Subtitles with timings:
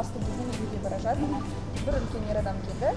[0.00, 1.30] асты кезінде үйге бара жатып
[1.86, 2.92] бір үлкен ер адам келді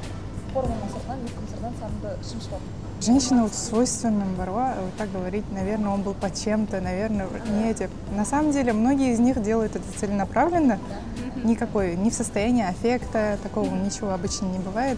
[0.53, 5.45] форманың сыртынан екі сыртынан санды шымшып алды Женщина вот свойственным бар ғой вот так говорить,
[5.51, 7.27] наверное, он был под чем-то, наверное,
[7.61, 7.91] не деп.
[8.15, 10.79] На самом деле, многие из них делают это целенаправленно.
[11.43, 14.97] Никакой, не в состоянии аффекта, такого ничего обычно не бывает.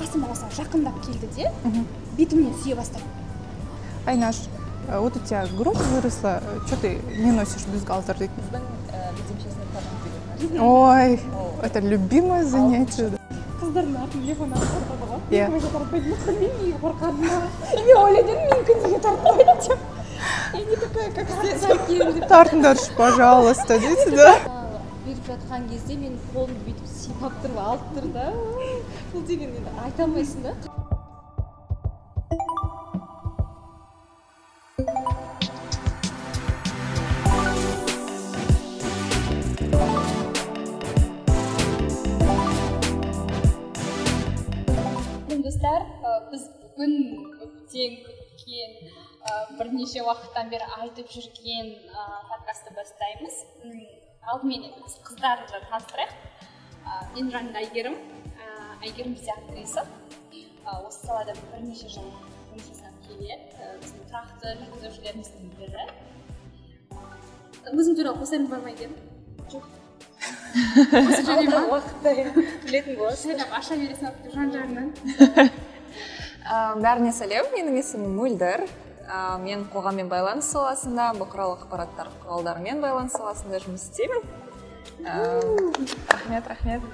[0.00, 1.84] қасыма осылай жақындап келді де Мгм.
[2.16, 3.04] бетімнен сүйе бастады
[4.06, 4.36] Айнаш,
[4.88, 8.16] э, вот у тебя грудь выросла, что ты не носишь бюстгальтер?
[8.18, 8.62] Ты- қыздың
[10.59, 11.19] Ой,
[11.61, 13.09] это любимое занятие.
[13.09, 13.17] да.
[13.61, 15.47] қыздардың артын телефон тартады ғой Иә.
[15.53, 19.79] неге тартпайды мен неге қорқадым мен ойладым менікі неге тартпайды деп
[20.53, 24.33] я не такая как все деп Тартыңдаршы, пожалуйста, дейді да.
[25.05, 28.27] беріп жатқан кезде мен қолымды бүйтіп сипап тұрып алып тұр да
[29.13, 30.55] бұл деген енді айта алмайсың да
[47.81, 48.73] көптен күткен
[49.25, 53.39] ә, бірнеше уақыттан бері айтып жүрген ә, подкастты бастаймыз.
[54.31, 54.67] Алдымен
[55.05, 56.13] қыздарды таныстырайық.
[56.85, 57.97] Ә, менің жанымда әйгерім
[58.41, 59.85] Ә, әйгерім бізде актриса.
[60.65, 62.07] Ә, осы салада бірнеше жыл
[62.51, 65.87] жұмыс жасап келеді Ә, біздің тұрақты жүргізушілеріміздің бірі.
[67.71, 68.97] Өзің туралы қосарың бар ма әйгерім
[69.51, 69.69] жоқ
[70.51, 72.11] осы жарай ма уақытта
[72.65, 73.43] білетін боласыз.
[73.55, 74.89] Аша бересің жан жағыңнан
[75.39, 75.49] Ә,
[76.45, 78.65] бәріне сәлем менің есімім мөлдір.
[79.11, 84.21] Ә, мен қоғаммен байланыс саласында бұқаралық ақпараттар құралдарымен байланыс саласында жұмыс істеймін.
[85.03, 85.17] Ә,
[86.09, 86.85] рахмет рахмет.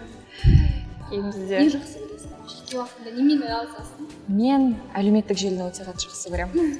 [1.11, 2.31] Енді не де жақсы көресің.
[2.47, 4.07] Жеке уақытында немен айналысасың?
[4.33, 4.65] Мен
[4.97, 6.73] әлеуметтік желіні өте қатты жақсы көремін.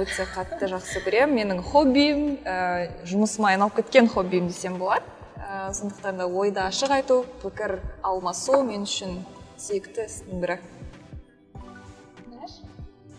[0.00, 1.36] Өте қатты жақсы көремін.
[1.42, 5.04] Менің хоббиім ә, жұмысыма айналып кеткен хоббиім десем болады.
[5.36, 9.20] Ә, сондықтан да ойды ашық айту пікір алмасу мен үшін
[9.60, 10.58] сүйікті істің бірі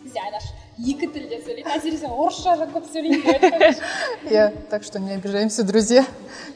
[0.08, 0.48] бізде айнаш
[0.78, 3.74] екі тілде сөйлейді әсіресе орысша көп сөйлейді
[4.32, 6.06] Иә, так что не обижаемся, друзья.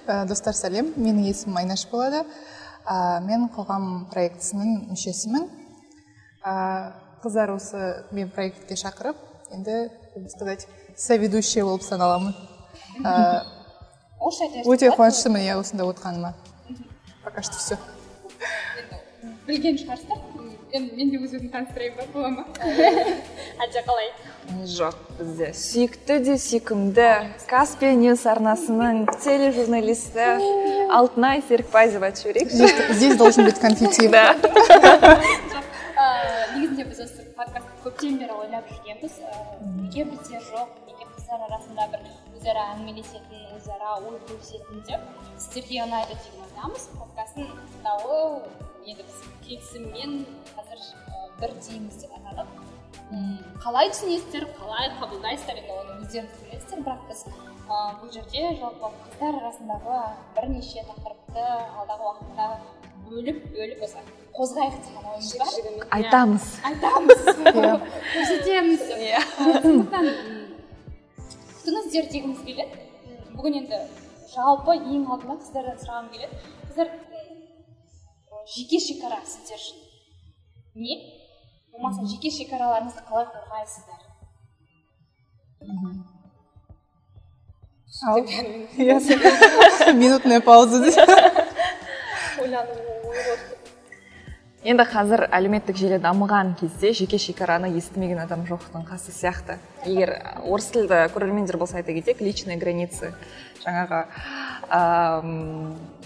[0.08, 2.24] Ә, Достар сәлем, менің есімім Айнаш болады.
[3.28, 5.48] Мен қоғам проектісінің мүшесімін.
[7.22, 7.82] Қыздар осы
[8.12, 9.18] мен проектке шақырып,
[9.54, 9.92] енді,
[10.34, 12.34] сказать, соведущая болып саналамын.
[14.66, 16.34] Өте қуаныштымын иә осында отырғаныма.
[17.24, 17.78] Пока что все.
[19.48, 20.20] білген шығарсыздар
[20.72, 22.44] енді мен де өз өзімді таныстырайын ба бола ма
[23.64, 24.08] әлде қалай
[24.78, 27.10] жоқ бізде сүйікті де сүйкімді
[27.52, 30.28] каспия ньюс арнасының тележурналисті
[31.00, 34.08] алтынай серікбай деп айтып жіберейікші Здесь, здесь должен быть конфетти.
[34.08, 34.36] да.
[36.56, 39.14] Негізінде біз осы подкастты көптен бері ойлап жүргенбіз
[39.78, 42.02] неге бізде жоқ неге қыздар арасында бір
[42.38, 45.02] өзара әңгімелесетін өзара ой бөлісетін деп
[45.38, 48.20] сіздерге ұнайды деген ойдамыз подкасттың тыңдауы
[48.86, 50.14] енді біз келісіммен
[50.56, 52.50] қазір ә, бір дейміз деп атадық.
[53.62, 54.48] Қалай түсінесіздер?
[54.58, 55.74] Қалай қабылдайсыздар енді?
[55.76, 57.26] Оны өздеріңіз білесіздер бірақ біз
[57.72, 59.98] бұл жерде жалпы қыздар арасындағы
[60.36, 61.44] бірнеше тақырыпты
[61.82, 62.48] алдағы уақытта
[63.08, 64.02] бөліп бөліп осы
[64.36, 65.88] қозғайық деген ойымыз бар.
[65.98, 66.48] Айтамыз.
[66.72, 67.20] Айтамыз.
[67.52, 67.74] Иә.
[68.16, 68.86] көрсетеміз.
[68.98, 69.22] Иә.
[69.62, 70.10] Сондықтан
[71.62, 72.84] күтіңіздер дегіміз келеді.
[73.36, 73.82] Бүгін енді
[74.32, 76.40] жалпы ең алдымен қыздардан сұрағым келеді.
[76.70, 76.94] Қыздар
[78.48, 79.78] жеке шекара сіздер үшін.
[80.76, 80.98] Не?
[81.74, 84.02] Болмаса жеке шекараларыңызды қалай қорғайсыздар.
[90.02, 90.82] Минутная пауза.
[94.62, 99.58] енді қазір әлеуметтік желі дамыған кезде жеке шекараны естімеген адам жоқтың қасы сияқты.
[99.90, 100.14] Егер
[100.46, 103.10] орыс тілді көрермендер болса айта кетейік личные границы
[103.64, 104.04] жаңағы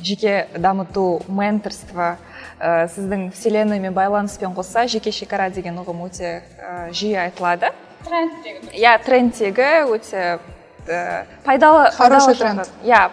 [0.02, 2.18] жеке дамыту менторство
[2.60, 7.72] ә, сіздің вселенныймен баланыспен қоса жеке шекара деген ұғым өте ә, жиі айтылады.
[8.06, 10.40] Трендтегі иә трендтегі өте
[10.88, 12.70] ә, пайдалы Хороший тренд.
[12.84, 13.10] иә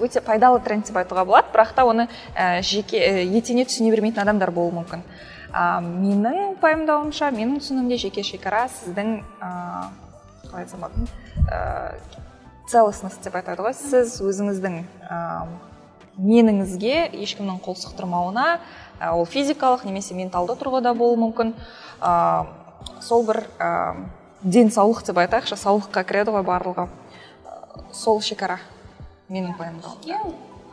[0.00, 1.48] өте пайдалы тренд деп айтуға болады.
[1.52, 5.02] Бірақ та оны ә, жеке ә, етене түсіне бермейтін адамдар болуы мүмкін.
[5.52, 9.50] А, менің пайымдауымша менің түсінігімде жеке шекара сіздің ә,
[10.46, 11.08] қалай айтсам болады
[11.50, 11.94] ә,
[12.70, 14.76] целостность деп айтады ғой сіз өзіңіздің
[15.10, 15.18] ә,
[16.20, 18.46] меніңізге ешкімнің қол сұқтырмауына
[19.00, 21.54] ә, ол физикалық немесе менталды тұрғыда болуы мүмкін.
[22.00, 22.46] Ә,
[23.04, 23.70] сол бір ә,
[24.42, 26.86] денсаулық деп айтайықшы саулыққа кіреді ғой барлығы.
[27.44, 28.58] Ә, сол шекара
[29.30, 30.18] менің пайымдауымда жеке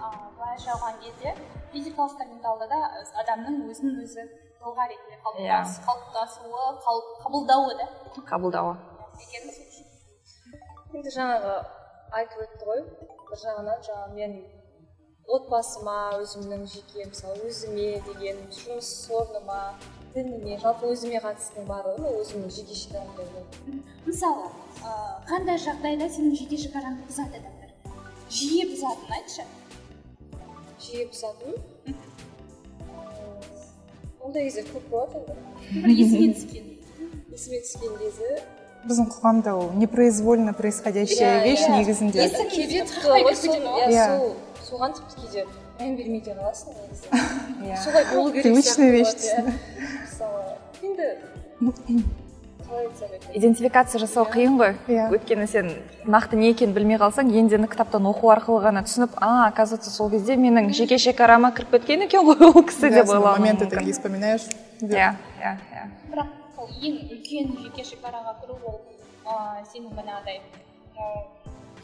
[0.02, 1.34] а, былайша алған кезде
[1.74, 2.80] физикалық та менталды да
[3.24, 4.28] адамның өзін өзі
[4.62, 5.60] тұлға ретінде Иә.
[5.86, 7.88] қалыптасуы қал- қабылдауы да.
[8.30, 8.78] Қабылдауы.
[10.96, 11.52] Енді жаңағы
[12.12, 12.84] айтып өтті ғой
[13.28, 14.38] бір жағынан жаңағы мен
[15.28, 19.60] отбасыма өзімнің жеке мысалы өзіме деген жұмыс орныма
[20.14, 24.48] дініме жалпы өзіме қатыстының барлығы ол өзімнің жеке шекарам деп ойлаймын мысалы
[25.28, 27.72] қандай жағдайда сенің жеке шекараңды бұзады адамдар
[28.38, 29.48] жиі бұзатынын айтшы
[30.86, 31.52] жиі бұзатын
[34.24, 36.72] ондай кезде көп болады енді бір есіңе түскен
[37.36, 38.32] есіме түскен кезі
[38.88, 43.08] біздің қоғамда ол непроизвольно происходящая вещь негізінде Есі кейде тіпті
[43.94, 44.06] иә
[44.68, 45.46] соған тіпті кейде
[45.80, 47.06] мән бермей де қаласың негізі
[47.68, 47.78] Иә.
[47.84, 49.16] солай болу керек Привычная сияқты вещь
[50.04, 50.42] мысалы
[50.84, 52.04] енді
[53.34, 54.74] идентификация жасау қиын ғой.
[54.92, 55.08] Иә.
[55.12, 55.70] өйткені сен
[56.06, 60.36] нақты не екенін білмей қалсаң ендені кітаптан оқу арқылы ғана түсініп а оказывается сол кезде
[60.36, 63.78] менің жеке шекарама кіріп кеткен екен ғой ол кісі деп ойлауың моменты мүмкін.
[63.78, 64.48] такие вспоминаешь
[64.82, 68.80] иә иә иә бірақ ол ең үлкен жеке шекараға кіру ол
[69.26, 71.12] ә, сенің манағыдай ә,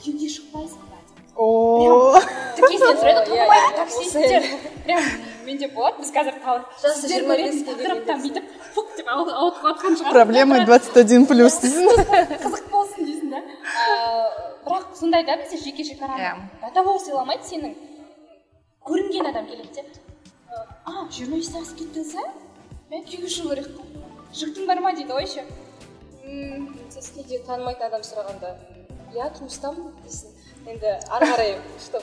[0.01, 1.03] күйеуге шықпайсың ба
[1.33, 3.45] тіркесінен сұрайды иә,
[3.77, 4.43] таксисттер
[4.85, 5.07] прям
[5.47, 6.35] менде болады біз қазір
[6.77, 10.13] сіздер 25 көретін ке тақырыптан бүйтіп фук деп ауы- ауытқып жатқан шығар.
[10.13, 11.89] Проблема 21 плюс дейсің.
[12.45, 13.41] Қызық болсын дейсің да.
[13.41, 13.97] Ә,
[14.67, 16.33] бірақ сондай да бізде жеке шекараны Иә.
[16.61, 17.75] до того сыйламайды сенің.
[18.85, 19.85] Көрінген адам келеді де.
[20.53, 22.29] Ә, а жиырма бестен асып кеттіңіз а
[22.93, 25.44] мен күйеуге шығу керек қой жігітің бар ма дейді ғой еще
[26.24, 28.54] м сіз кейде танымайтын адам сұрағанда
[29.14, 31.54] иә тұрмыстамын дейсің енді ары қарай
[31.86, 32.02] чтоб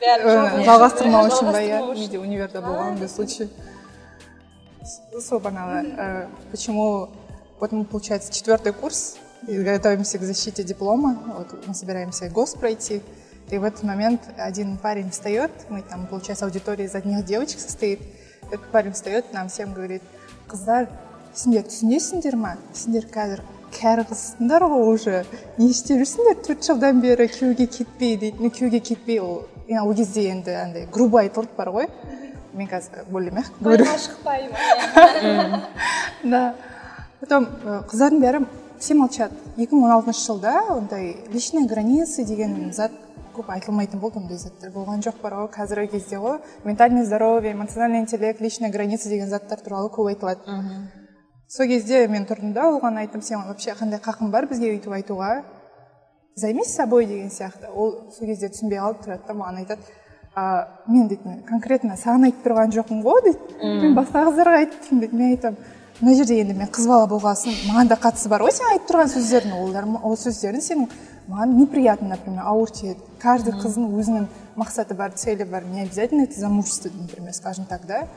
[0.00, 2.00] бәрі Э, жалғастырмау үшін ба иә жалғастырмау үшін.
[2.00, 3.48] менде универде болған ондай случай
[5.20, 7.08] сол бағанағы э, почему
[7.60, 13.02] вот мы получается четвертый курс и готовимся к защите диплома вот мы собираемся гос пройти
[13.50, 18.00] и в этот момент один парень встает мы там получается аудитория из одних девочек состоит
[18.50, 20.02] этот парень встает нам всем говорит
[20.48, 20.88] қыздар
[21.39, 22.53] сендер түсінесіңдер ма?
[22.75, 23.41] Сендер қазір.
[23.71, 25.21] Кәрі қызсыңдар ғой уже.
[25.59, 29.93] Не істеп жүрсіңдер төрт жылдан бері күйеуге кетпей дейді ну күйеуге кетпей ол иә, ол
[29.95, 31.87] кезде енді андай грубо айтылып бар ғой.
[32.53, 33.85] Мен қазір более мягко говорю.
[33.85, 35.61] байға шықпаймын
[36.33, 36.55] да.
[37.19, 38.45] Потом э, қыздардың бәрі
[38.79, 39.31] все молчат.
[39.55, 42.91] 2016 жылда ондай личные границы деген зат
[43.35, 46.39] көп айтылмайтын болды ондай заттар болған жоқ бар ғой қазіргі кезде ғой.
[46.63, 50.41] Ментальное здоровье эмоциональный интеллект личная граница деген заттар туралы көп айтылады.
[51.49, 55.43] Сол кезде мен тұрдым да оған айттым сен вообще қандай қақың бар бізге өйтіп айтуға?
[56.35, 57.71] Займись собой деген сияқты.
[57.73, 59.81] Ол сол кезде түсінбей қалып тұрады да маған айтады
[60.35, 65.17] а, мен дейтін конкретно саған айтып тұрған жоқпын ғой дейді мен басқа қыздарға айттым дейді
[65.17, 65.57] мен айтамын
[66.01, 68.91] мына жерде енді мен қыз бала болған соң маған да қатысы бар ғой сен айтып
[68.91, 69.55] тұрған сөздердің.
[69.57, 70.93] Олар ол сөздердің сенің
[71.29, 75.65] маған неприятно например ауыр тиеді каждый қыздың өзінің мақсаты бар цели бар.
[75.65, 78.07] Не обязательно это замужество например скажем так да?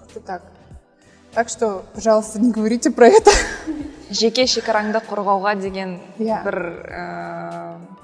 [0.00, 0.42] Как-то так.
[1.34, 3.30] Так что пожалуйста не говорите про это.
[4.12, 6.42] Жеке шекараңды қорғауға деген Иә.
[6.44, 6.56] бір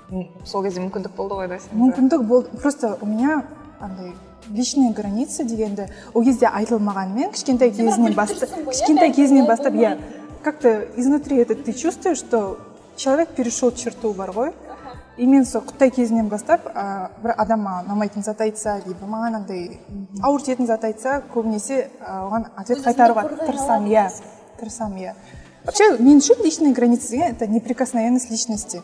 [0.09, 1.77] ііі сол кезде мүмкіндік болды ғой да сенде?
[1.77, 3.43] Мүмкіндік болды просто у меня
[3.79, 4.15] андай
[4.49, 9.99] личные границы дегенді ол кезде айтылмағанымен кішкентай кезінен бастап иә, кішкентай кезінен бастап иә.
[10.43, 12.59] Как то изнутри это ты чувствуешь что
[12.97, 14.55] человек перешел черту бар ғой?
[15.19, 19.41] И мен сол құттай кезінен бастап ә, бір адам маған ұнамайтын зат айтса либо маған
[19.41, 19.81] андай
[20.23, 24.07] ауыр тиетін зат айтса көбінесе оған ответ қайтаруға тырысамын иә
[24.61, 25.15] тырысамын иә.
[25.65, 28.83] Вообще мен үшін личные границы деген это неприкосновенность личности.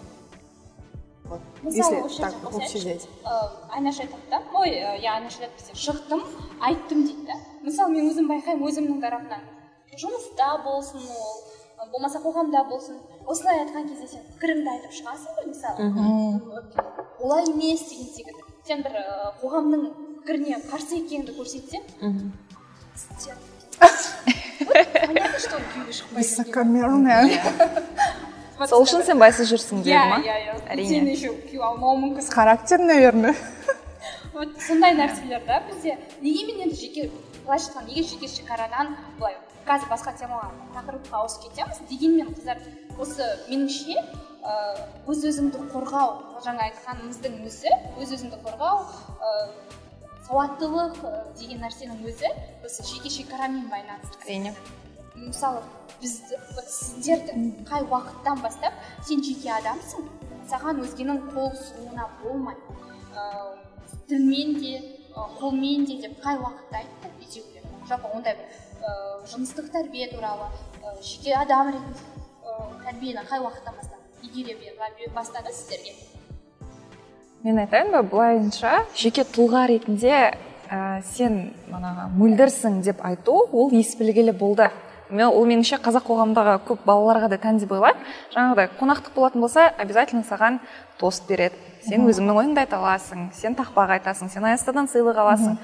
[1.24, 4.42] Вот мысалы если осы так общий взять Ә, айнаш айтады да?
[4.54, 6.22] Ой иә айнаш айтады бізде шықтым
[6.60, 7.38] айттым дейді да?
[7.62, 9.40] Мысалы мен өзім байқаймын өзімнің тарапымнан
[9.94, 11.34] жұмыста болсын ол
[11.92, 12.96] болмаса қоғамда болсын.
[13.26, 15.78] Осылай айтқан кезде сен пікіріңді айтып шығасың ғой мысалы.
[17.20, 18.42] Олай емес деген секілді.
[18.66, 18.94] Сен бір
[19.42, 19.80] қоғамның
[20.22, 21.82] пікіріне қарсы екеніңді көрсетсең
[25.06, 27.22] понятно что күйеуге высокомерная.
[28.70, 30.54] Сол үшін сен байсыз жүрсің иә дейді ма иә иә.
[30.70, 30.88] Әрине.
[30.88, 32.30] сен еще күйеу алмауы мүмкін.
[32.30, 33.34] Характер наверное.
[34.34, 35.98] Вот сондай нәрселер да бізде.
[36.20, 37.10] Неге мен енді жеке
[37.44, 39.36] былайша айтқанда неге жеке шекарадан былай
[39.68, 41.80] қазір басқа темаға тақырыпқа ауысып кетеміз.
[41.90, 42.60] Дегенмен қыздар
[43.00, 43.96] осы меніңше
[45.08, 49.30] өз өзіңді қорғау жаңа айтқанымыздың өзі өз өзіңді қорғау ә,
[50.26, 50.98] сауаттылық
[51.38, 52.32] деген нәрсенің өзі
[52.64, 54.20] осы жеке шекарамен байланысты.
[54.26, 54.54] Әрине
[55.14, 55.62] мысалы
[56.02, 56.18] біз
[56.56, 60.08] вот сіздерді қай уақыттан бастап сен жеке адамсың
[60.50, 62.60] саған өзгенің қол сұғуына болмайды
[63.14, 64.74] ыыы тілмен де
[65.14, 68.63] қолмен де деп қай уақытта айтты екеулер жалпы ондай бір ыыы
[69.30, 70.48] жыныстық тәрбие туралы
[70.82, 72.00] ы, жеке адам ретінде
[72.44, 74.56] ы, тәрбиені қай уақыттан бастап игере
[75.14, 75.94] бастады сіздерге?
[77.44, 80.14] Мен айтайын ба былайынша жеке тұлға ретінде
[80.70, 84.70] ә, сен манағы мөлдірсің деп айту ол ес білгелі болды.
[85.10, 88.00] Мен ол меніңше қазақ қоғамындағы көп балаларға да тән деп ойлаймын.
[88.32, 90.58] Жаңағыдай қонақтық болатын болса обязательно саған
[90.98, 91.60] тост береді.
[91.84, 95.58] Сен өзіңнің ойыңды айта аласың сен тақпақ айтасың сен аястадан сыйлық аласың.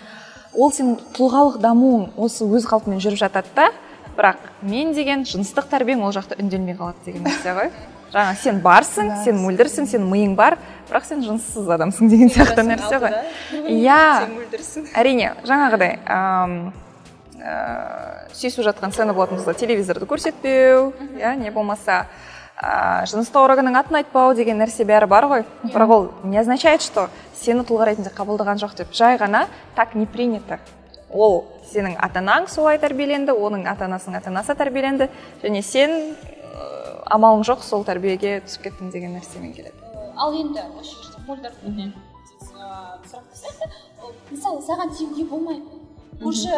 [0.55, 3.71] Ол сенің тұлғалық дамуың осы өз қалпымен жүріп жатады да.
[4.17, 7.71] Бірақ мен деген жыныстық тәрбиең ол жақта үнделмей қалады деген нәрсе ғой.
[8.11, 10.59] Жаңа сен барсың сен мөлдірсің сен миың бар
[10.91, 13.15] бірақ сен жыныссыз адамсың деген сияқты нәрсе ғой.
[13.71, 14.01] иә.
[14.99, 16.01] Әрине жаңағыдай
[17.41, 22.07] ә, сүйісіп жатқан сцена болатын болса телевизорды көрсетпеу иә не болмаса
[22.61, 25.45] ә, жыныстық органның атын айтпау деген нәрсе бәрі бар ғой.
[25.65, 28.93] Бірақ ол не означает что сені тұлға ретінде қабылдаған жоқ деп.
[28.93, 30.59] Жай ғана так не принято.
[31.11, 35.09] Ол сенің ата анаң солай тәрбиеленді оның ата анасының ата анасы тәрбиеленді
[35.43, 36.15] және сен ә,
[37.17, 39.75] амалың жоқ сол тәрбиеге түсіп кеттің деген нәрсемен келеді.
[40.17, 41.95] Ал енді осы жерде мөлдірден
[42.51, 43.25] сұрақ
[44.31, 45.63] мысалы саған тиюге болмайды
[46.21, 46.55] уже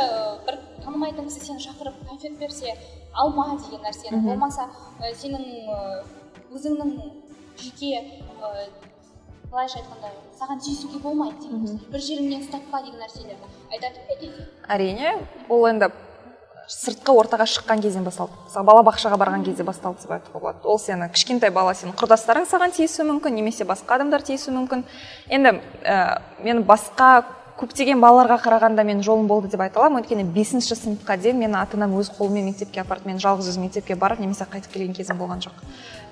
[0.46, 2.74] бір танымайтын кісі сені шақырып конфет берсе
[3.14, 4.68] алма деген нәрсені болмаса
[5.00, 6.04] ә, сенің ә,
[6.52, 6.94] өзіңнің
[7.60, 8.68] жеке ә,
[9.50, 15.68] былайша айтқанда саған тиісуге болмайды деген бір жеріңнен ұстатпа деген нәрселерді айтады ма әрине ол
[15.70, 15.92] енді
[16.72, 18.36] сыртқы ортаға шыққан кезден басталды.
[18.46, 20.62] Мысалы балабақшаға барған кезде басталды деп айтуға болады.
[20.64, 24.84] Ол сені кішкентай бала сенің құрдастарың саған тиісуі мүмкін немесе басқа адамдар тиісуі мүмкін.
[25.28, 27.24] Енді ә, мен басқа
[27.60, 30.02] көптеген балаларға қарағанда менің жолым болды деп айта аламын.
[30.02, 33.06] Өйткені бесінші сыныпқа дейін мені ата анам өз қолымен мектепке апарды.
[33.06, 35.60] Мен жалғыз өзім мектепке барып немесе қайтып келген кезім болған жоқ.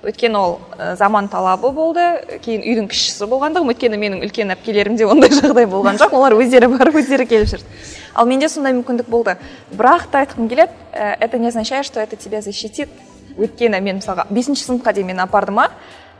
[0.05, 0.59] Өйткені ол
[0.97, 2.05] заман талабы болды
[2.45, 3.73] кейін үйдің кішісі болғандығым.
[3.73, 6.13] Өйткені менің үлкен әпкелерімде ондай жағдай болған жоқ.
[6.13, 7.65] Олар өздері барып өздері келіп жүрді
[8.13, 9.37] ал менде сондай мүмкіндік болды.
[9.71, 12.89] Бірақ та айтқым келеді это не означает что это тебя защитит.
[13.37, 15.69] Өйткені мен мысалға бесінші сыныпқа дейін мені апарды ма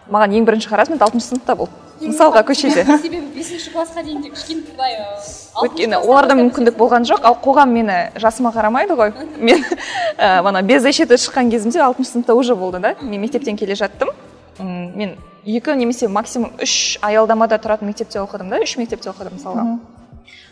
[0.07, 1.71] маған ең бірінші харассмент алтыншы сыныпта болды.
[2.01, 2.83] Мысалға көшеде.
[3.03, 5.05] Себебі бесінші классқа дейін тек кішкентай ә,
[5.63, 7.23] өйткені оларда мүмкіндік болған жоқ.
[7.27, 9.13] Ал қоғам мені жасыма қарамайды ғой.
[9.37, 9.63] Мен
[10.17, 12.95] ана без защиты шыққан кезімде алтыншы сыныпта уже болды да.
[13.01, 14.09] Мен мектептен келе жаттым.
[14.59, 15.15] Мен
[15.45, 18.61] екі немесе максимум үш аялдамада тұратын мектепте оқыдым да.
[18.61, 19.79] Үш мектепте оқыдым мысалға.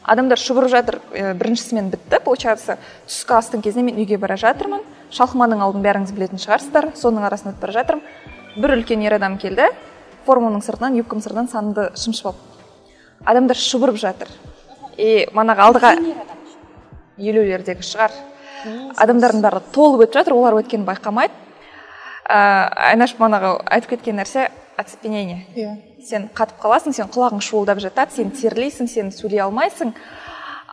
[0.09, 2.21] Адамдар шұбырып жатыр ә, бірінші смен бітті.
[2.23, 4.81] Получается түскі астың кезінде мен үйге бара жатырмын.
[5.13, 6.93] Шалқыманың алдын бәріңіз білетін шығарсыздар.
[6.97, 8.05] Соның арасында өтіп бара жатырмын.
[8.57, 9.67] Бір үлкен ер адам келді.
[10.29, 12.45] Форманың сыртынан юбкамның сыртынан санымды шымшып алып.
[13.25, 14.29] Адамдар шұбырып жатыр.
[14.97, 15.93] И манағы алдыға
[17.17, 18.13] елулердегі шығар.
[18.99, 21.33] Адамдардың бәрі толып өтіп жатыр олар өткенін байқамайды.
[22.29, 25.45] Ә, айнаш манағы айтып кеткен нәрсе оцепенение.
[25.55, 25.77] Иә.
[26.05, 29.93] Сен қатып қаласың сен құлағың шуылдап жатады сен терлейсің сен сөйлей алмайсың.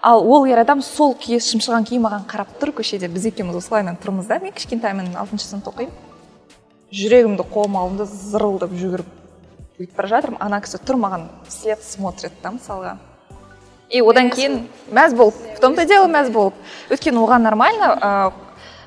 [0.02, 3.08] Ал ол ер адам сол күйі шымшыған күйі маған қарап тұр көшеде.
[3.08, 4.38] Біз екеуміз осылайынан тұрмыз да.
[4.42, 5.94] Мен кішкентаймын алтыншы сыныпта оқимын.
[6.94, 9.15] Жүрегімді қолыма алдым да зырылдап жүгіріп
[9.80, 10.40] өйтіп бара жатырмын.
[10.40, 12.96] Ана кісі тұр маған вслед смотрит да мысалға
[13.90, 16.54] и одан кейін мәз болып в том то дело мәз болып.
[16.90, 18.32] Өйткені оған нормально ә,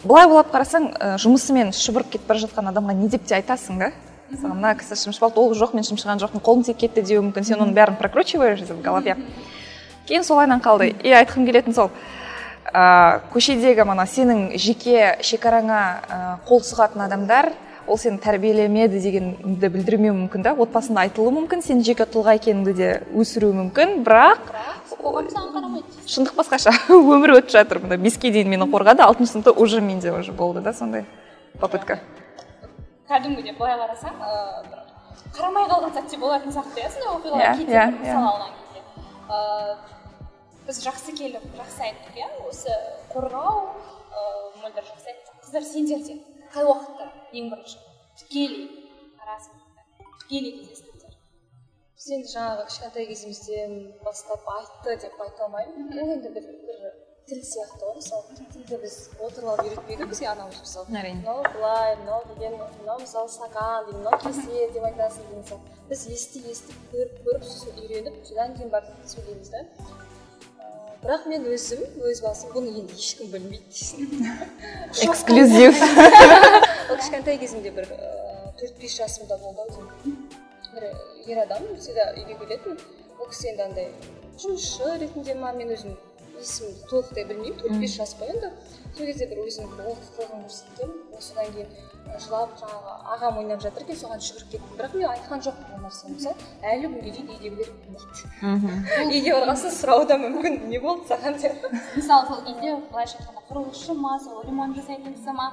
[0.03, 3.91] былай былап қарасаң ә, жұмысымен шұбырып кетіп бара жатқан адамға не деп те айтасың да?
[4.29, 7.47] Мысалы мына кісі шымшып алды ол жоқ мен шымшыған жоқпын қолым тиіп кетті деуі мүмкін
[7.47, 9.15] сен оның бәрін прокручиваешь в голове.
[10.07, 10.91] Кейін солайынан қалды.
[11.03, 11.89] И айтқым келетін сол
[12.73, 17.53] ә, көшедегі мана сенің жеке шекараңа ә, қол сұғатын адамдар
[17.89, 22.89] ол сені тәрбиелемеді дегенді білдірмеуі мүмкін да отбасында айтылуы мүмкін сен жеке тұлға екеніңді де
[23.17, 24.03] өсіруі мүмкін.
[24.05, 24.51] Бірақ
[26.09, 26.73] шындық басқаша.
[26.89, 30.73] Өмір өтіп жатыр мына беске дейін мені қорғады алтыншы сыныпта уже менде уже болды да
[30.73, 31.05] сондай
[31.59, 31.99] попытка.
[33.09, 34.79] Кәдімгідей былай қарасаң ыыы
[35.33, 38.79] қарамай қалған сәтте болатын сияқты иә сондай оқиғалар Иә, кейде иә, бір мысал алған кезде
[39.29, 39.77] ыыы
[40.67, 42.27] біз жақсы келіп жақсы айттық иә.
[42.49, 42.75] Осы
[43.13, 46.19] қорғау ыыы мөлдір жақсы айтты қыздар сендер де.
[46.53, 47.77] Қай уақытта ең бірінші
[48.21, 48.63] тікелей
[49.27, 49.83] расында
[50.21, 51.13] тікелей кездестіңдер
[51.99, 53.77] біз енді жаңағы кішкентай кезімізден
[54.07, 56.89] бастап айтты деп айта алмаймын ол енді бір бір
[57.29, 58.95] тіл сияқты ғой мысалы тілді біз
[59.27, 64.01] отырып алып үйретпейді бізге анамыз мысалы әрине мынау былай мынау деген мынау мысалы стакан деген
[64.01, 68.73] мынау кесе деп айтасың деген сияқты біз ести естіп көріп көріп сосын үйреніп содан кейін
[68.73, 69.65] барып сөйлейміз да?
[71.03, 74.07] Бірақ мен өзім өз басым бұны енді ешкім білмейді
[75.07, 75.79] эксклюзив.
[76.89, 77.87] Ол кішкентай кезімде бір
[78.59, 80.27] төрт бес жасымда болды ау деймін
[80.73, 80.89] бір
[81.31, 82.79] ер адам всегда үйге келетін.
[83.19, 83.87] Ол кісі енді андай
[84.43, 85.95] жұмысшы ретінде ма мен өзім
[86.41, 87.59] есімімді толықтай білмеймін.
[87.59, 88.51] Төрт бес жас қой енді?
[88.97, 91.69] Сол кезде бір өзінің бір олқылығын көрсеткен содан кейін
[92.19, 94.77] жылап жаңағы ағам ойнап жатыр екен соған жүгіріп кеттім.
[94.79, 96.15] Бірақ мен айтқан жоқпын ол нәрсені.
[96.15, 96.35] Мысалы
[96.71, 100.57] әлі күнге дейін үйдегілер білмейді үйге барған соң сұрауы да мүмкін.
[100.71, 101.67] Не болды саған деп?
[101.95, 105.51] Мысалы сол кезде былайша айтқанда құрылысшы ма сол ремонт жасайтын кісі ма?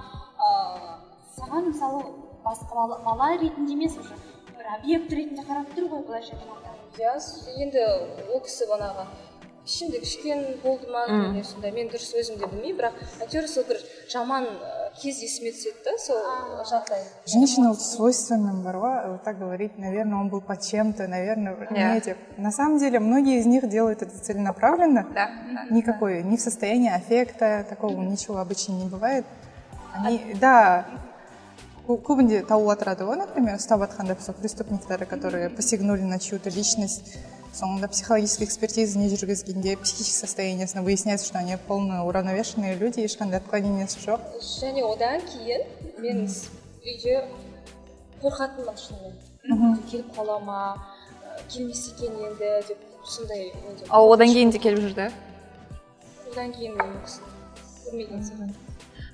[0.49, 0.97] Ыыы
[1.37, 2.03] саған мысалы
[2.47, 4.17] басқа бала, ретінде емес уже.
[4.57, 6.75] Бір объект ретінде қарап тұр ғой былайша айтқанда.
[6.97, 7.13] Иә
[7.67, 7.83] енді
[8.33, 9.07] ол кісі бағанағы
[9.66, 13.78] ішімде кішкене болды ма или сондай мен дұрыс өзім де білмеймін бірақ әйтеуір сол бір
[14.10, 16.18] жаман ы, кез есіме түседі да сол
[16.72, 21.56] жағдай Женщина вот свойственным бар ғой вот так говорить, наверное, он был под чем-то, наверное,
[21.56, 21.76] Да.
[21.76, 22.18] не эти.
[22.38, 25.06] На самом деле, многие из них делают это целенаправленно.
[25.14, 25.66] Да, да.
[25.70, 29.26] Никакой, ни в состоянии аффекта, такого ничего обычно не бывает.
[29.94, 30.86] Они, да,
[31.86, 37.18] ку- көбінде тауып отырады ғой например ұстап жатқанда сол преступниктары которые посягнули на чью-то личность
[37.57, 44.01] Соңында психологическая экспертиза не жүргізгенде психическое состояниесін выясняется что они полно уравновешенные люди ешқандай отклонениесі
[44.05, 45.65] жоқ және одан кейін
[45.99, 46.27] мен
[46.85, 47.25] үйде
[48.21, 50.61] қорқатынмын шынымен келіп қала ма?
[50.77, 53.53] Ы, келмесе екен енді деп сондай
[53.89, 55.11] ал одан кейін де келіп жүрді
[56.33, 56.95] одан кейін мен
[57.87, 58.67] көрмеген сияқты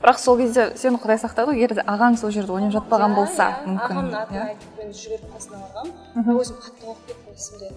[0.02, 3.52] бірақ сол кезде сені құдай сақтады ғой егер де ағаң сол жерде ойнап жатпаған болса
[3.66, 7.70] мүмкін ағамның атын айтып мен жүгіріп қасына барғанмын өзім қатты қорқып кеттім есімде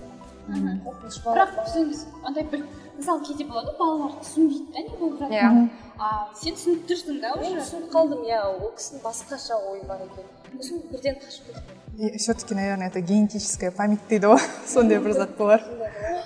[0.45, 2.65] бірақ түсініңіз андай бір
[2.97, 5.29] мысалы кейде болады ғой балалар түсінбейді да не болып иә.
[5.31, 9.81] Жатқанын а сен түсініп тұрсың да мен уже түсініп қалдым иә ол кісінің басқаша ойы
[9.89, 10.29] бар екен.
[10.59, 11.81] Сосын бірден қашып кеттім.
[11.97, 15.63] И все-таки наверное это генетическая память дейді ғой сондай бір зат болар.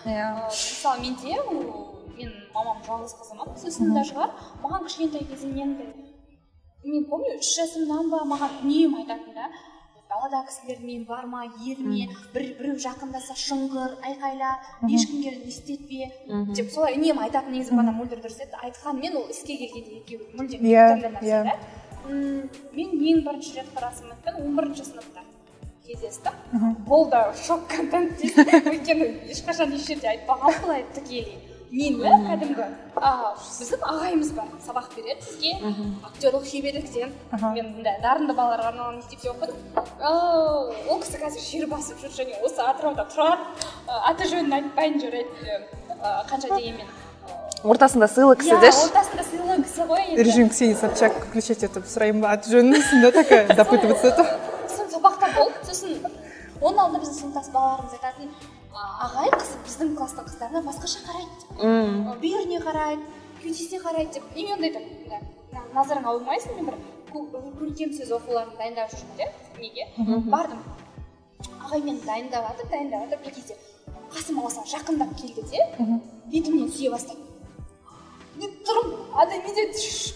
[0.06, 0.50] Иә.
[0.50, 1.40] Мысалы менде
[2.18, 4.36] мен мамам жалғыз қызымын сосын да шығар.
[4.64, 5.90] Маған кішкентай кезімнен де
[6.84, 9.50] мен помню үш жасымнан ба маған үнемі айтатын да
[10.10, 14.52] далада кісілермен барма ерме бір біреу жақындаса шыңғыр айқайла
[14.90, 16.10] ешкімге не істетпе
[16.58, 20.66] деп солай үнемі айтатын негізі бана мөлдір дұрыс айтты айтқанмен ол іске келгенде екеуі мүлдем
[20.66, 21.44] Иә, нәрсе иә.
[21.46, 21.58] да
[22.10, 25.22] мен ең бірінші рет қарасым өткен он бірінші сыныпта
[25.86, 26.34] кездестім.
[26.90, 31.38] Бұл да шок контент дейді өйткені ешқашан еш жерде айтпағанмын былай тікелей.
[31.70, 32.66] Мен бе кәдімгі
[32.98, 35.52] біздің ағайымыз бар сабақ береді бізге
[36.08, 37.12] актерлық шеберліктен
[37.54, 39.58] мен мындай дарынды балаларға арналған мектепте оқыдым
[40.90, 43.70] ол кісі қазір жер басып жүр және осы атырауда тұрады
[44.10, 45.60] аты жөнін айтпайын жарайды
[46.32, 46.90] қанша дегенмен
[47.64, 51.86] ортасында сыйлы кісі иә деші ортасында сыйлы кісі ғой енді режим ксении собчак включать етіп
[51.92, 54.38] сұраймын ба аты жөнін сонда такая допытываться етіп
[54.72, 56.00] сосын сабақта болды сосын
[56.62, 61.50] оның алдында біздің сыныптас балаларымыз айтатын «А, ағай қыз біздің класстың қыздарына басқаша қарайды деп.
[62.24, 63.04] Бүйіріне қарайды
[63.42, 64.24] кеудесіне қарайды деп.
[64.36, 65.20] И мен ондай да,
[65.54, 66.78] на- назарыңа алмайсың мен бір
[67.60, 69.88] көркем сөз оқуларын дайындап жүрмін де неге?
[70.30, 70.62] Бардым.
[71.66, 73.58] Ағай мені дайындап жатыр дайындап жатыр бір кезде
[74.14, 75.66] қасыма осылай жақындап келді де
[76.32, 77.20] бетімнен сүйе бастады.
[78.40, 79.66] Мен тұрмын андай менде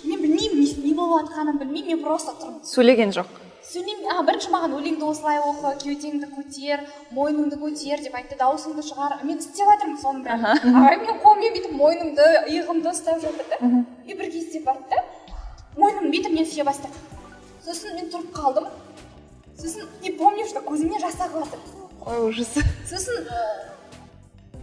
[0.08, 3.28] мен білмеймін не болып жатқанын білмеймін мен просто тұрмын сөйлеген жоқ.
[3.74, 6.84] Сөйлеймін а бірінші маған өлеңді осылай оқы кеудеңді көтер
[7.16, 9.16] мойныңды көтер деп айтты дауысыңды шығар.
[9.26, 10.46] Мен істеп жатырмын соның бәрін.
[10.78, 13.58] Ағай мен қолыммен бүйтіп мойнымды иығымды ұстап жатыр да.
[14.06, 14.86] И бір кезде барды.
[14.92, 15.02] Да
[15.78, 16.94] мойным бетімнен сүйе бастады
[17.66, 18.68] сосын мен тұрып қалдым.
[19.58, 21.60] Сосын и помню что көзімнен жас ағып жатыр
[22.06, 22.54] ой ужас.
[22.90, 23.26] Сосын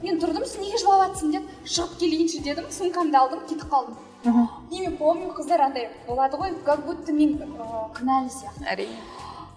[0.03, 3.99] мен тұрдым сен неге жылап жатрсың деп шығып келейінші дедім сумкамды алдым кетіп қалдым.
[4.25, 8.99] И мен помню қыздар андай болады ғой как будто мен ә, кінәлі сияқты әрине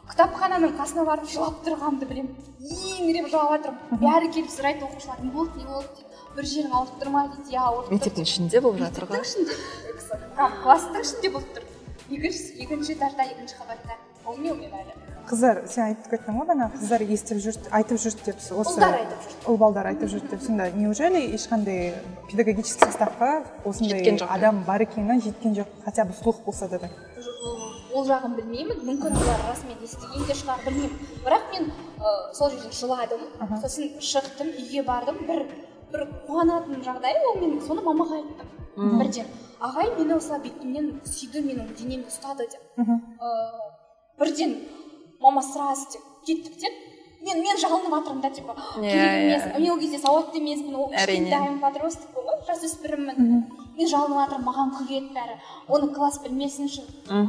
[0.09, 5.59] кітапхананың қасына барып жылап тұрғанымды білемін еңіреп жылап жатырмын бәрі келіп сұрайды оқушылар не болды
[5.59, 5.87] не болды?
[5.97, 7.25] дейді бір жерің ауырып тұр ма?
[7.35, 9.27] дейді иә ауырып тұр мектептің ішінде болып жатыр мектептің ғой.
[9.27, 9.53] ішінде.
[10.37, 11.67] Прям класстың ішінде болып тұр.
[12.09, 13.97] Екінші екінші этажда екінші қабатта.
[14.23, 14.95] Помню мен әлі
[15.29, 19.23] қыздар сен айтып кеттің ғой бағана қыздар естіп жүрді айтып жүрді деп осы Ұлдар айтып
[19.23, 19.45] жүрді.
[19.51, 21.93] ұл балдар айтып жүрді деп сонда неужели ешқандай
[22.29, 26.89] педагогический составқа осындай адам бар екені жеткен жоқ хотя бы слух болса да да?
[27.93, 28.79] Ол жағын білмеймін.
[28.87, 30.95] Мүмкін олар расымен естіген де шығар білмеймін.
[31.23, 31.67] Бірақ мен
[32.01, 33.21] ә, сол жерден жыладым.
[33.61, 35.19] Сосын шықтым үйге бардым.
[35.27, 35.43] Бір
[35.93, 38.49] бір қуанатын жағдай ол мен соны мамаға айттым.
[38.97, 39.29] Бірден
[39.61, 42.81] ағай мені осылай бетімнен сүйді менің денемді ұстады деп.
[42.81, 43.29] Ә,
[44.17, 44.57] бірден
[45.23, 46.73] мама сразу деп кеттік деп
[47.23, 51.59] мен мен жалынып жатырмын да типа керек емес мен ол кезде сауатты емеспін ол кішкентаймын
[51.63, 53.43] подросткпын ғой жасөспіріммін
[53.77, 55.35] мен жалынып жатырмын маған күледі бәрі
[55.77, 56.83] оны класс білмесінші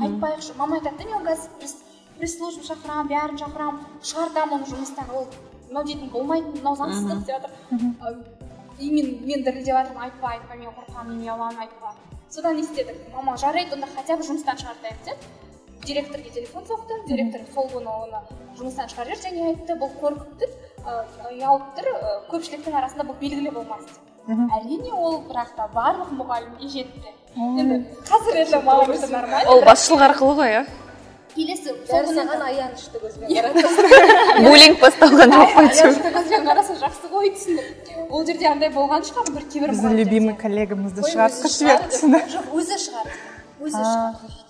[0.07, 1.83] айтпайықшы мама айтады да мен қазір пресс-
[2.19, 3.81] пресс-служба шақырамын бәрін шақырамын
[4.11, 5.27] шығартамын оны жұмыстан ол
[5.69, 7.51] мынау дейтін болмайды мынау заңсыздық деп жатыр
[8.81, 11.95] и мен мен дірілдеп жатырмын айтпа айтпа мен қорқамын мен ұяламын айтпа
[12.31, 15.17] содан не істедік мама жарайды онда хотя бы жұмыстан шығартайық деп
[15.87, 18.21] директорге телефон соқты директор сол күні оны
[18.59, 20.51] жұмыстан шығарып жіберді және айтты бұл қорқып тұр
[20.85, 20.95] ы,
[21.33, 21.91] ұялып тұр
[22.33, 24.39] көпшіліктің арасында бұл белгілі болмас деп.
[24.59, 27.13] Әрине ол бірақ та барлық мұғалімге жетті.
[27.37, 30.65] Енді қазір енді маған нормально ол басшылық арқылы ғой иә.
[31.35, 37.33] Келесі сол саған аянышты көзбен қарады буллинг басталған жоқ па аянышты көзбен қараса жақсы ғой
[37.35, 42.79] түсіндім ол жерде андай болған шығар бір кейбір біздің любимый коллегамызды шығарып жіберді жоқ өзі
[42.87, 43.19] шығарды.
[43.67, 44.44] Өзі шығарды.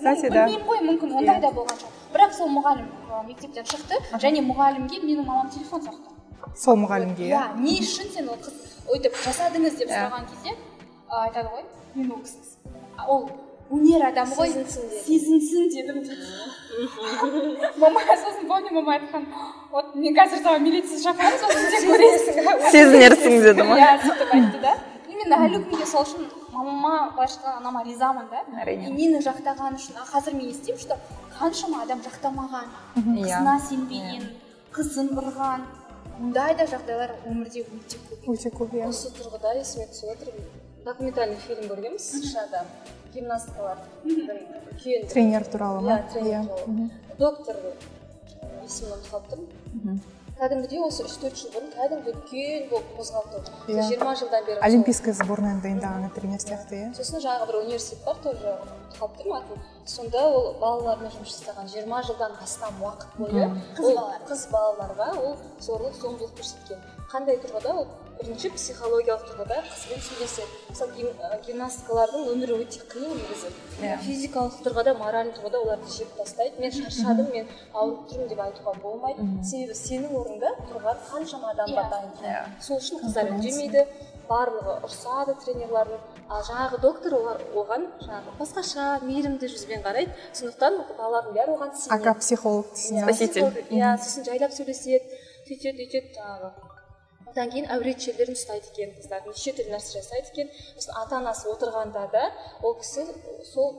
[0.00, 0.46] Кстати да.
[0.46, 0.66] білмеймін.
[0.70, 2.88] Ғой мүмкін ондай да болған шығар бірақ сол мұғалім
[3.28, 6.08] мектептен шықты және мұғалімге менің мамам телефон соқты.
[6.56, 7.36] Сол мұғалімге иә?
[7.36, 8.56] иә не үшін сен ол қыз
[8.96, 10.00] өйтіп жасадыңыз деп Иә.
[10.00, 10.56] сұраған кезде
[11.20, 12.38] айтады ғой мен ол кісі
[13.06, 13.28] ол
[13.70, 15.02] өнер адамы ғой Сезінсін деді.
[15.06, 19.26] сезінсін дедім дейді мама сосын помню мама айтқан
[19.70, 23.76] вот мен қазір саған милиция шақырамын сосын сен көресің сезінерсің деді ма?
[23.78, 24.74] Иә сөйтіп айтты да.
[25.20, 28.42] Именно әлі күнге сол үшін мамама былайша айтқанда анама ризамын да.
[28.62, 28.88] Әрине.
[28.88, 30.96] и мені жақтағаны үшін а қазір мен естимін что
[31.38, 33.26] қаншама адам жақтамаған Иә.
[33.26, 34.24] қызына сенбеген
[34.74, 35.66] қызын ұрған
[36.20, 38.26] мұндай да жағдайлар өмірде өте көп.
[38.34, 38.88] Өте көп иә.
[38.88, 40.32] Осы тұрғыда есіме түсіп отыр
[40.84, 42.64] документальный фильм көргенбіз шада
[43.14, 43.78] гимнасткалар.
[44.04, 44.36] Бір
[44.72, 45.96] үлкен тренер туралы ма?
[45.98, 46.42] Иә тренер иә.
[46.46, 46.90] туралы.
[47.18, 47.56] Доктор
[48.64, 50.00] есімін ұмытып қалып тұрмын.
[50.40, 53.82] Кәдімгідей осы үш төрт жыл бұрын кәдімгі үлкен болып қозғалып тұр Иә.
[53.90, 56.86] жиырма жылдан бері олимпийская сборная дайындаған тренер сияқты иә?
[56.96, 58.54] сосын жаңағы бір университет бар тоже
[58.96, 63.50] қалып тұрмын атын сонда ол балалармен жұмыс жасаған жиырма жылдан астам уақыт бойы
[64.30, 66.80] қыз балаларға ол зорлық зомбылық көрсеткен.
[67.12, 67.86] Қандай тұрғыда ол
[68.20, 71.08] бірінші психологиялық тұрғыда қызбен сөйлеседі мысалы гим,
[71.46, 73.50] гимнасткалардың өмірі өте қиын негізі.
[73.80, 73.96] Иә.
[74.04, 76.60] физикалық тұрғыда моральный тұрғыда оларды жеп тастайды.
[76.60, 79.26] Мен шаршадым мен ауырып тұрмын деп айтуға болмайды.
[79.44, 81.90] Себебі сенің орныңда тұрған қаншама адам бар Иә.
[81.90, 82.12] дайын.
[82.22, 82.44] Иә.
[82.60, 83.86] сол үшін қыздар үндемейді
[84.30, 85.98] барлығы ұрсады тренерларын
[86.30, 90.12] ал жаңағы доктор олар оған жаңағы басқаша мейірімді жүзбен қарайды.
[90.38, 91.96] Сондықтан балалардың бәрі оған сенеді.
[91.96, 93.64] Ака психолог дейсің Спаситель.
[93.74, 96.52] иә сосын жайлап сөйлеседі сөйтеді өйтеді жаңағы.
[97.30, 99.24] Одан кейін әуретшілерін ұстайды екен қыздар.
[99.26, 100.52] Неше түрлі нәрсе жасайды екен.
[100.74, 102.24] Сосын ата анасы отырғанда да
[102.62, 103.06] ол кісі
[103.52, 103.74] сол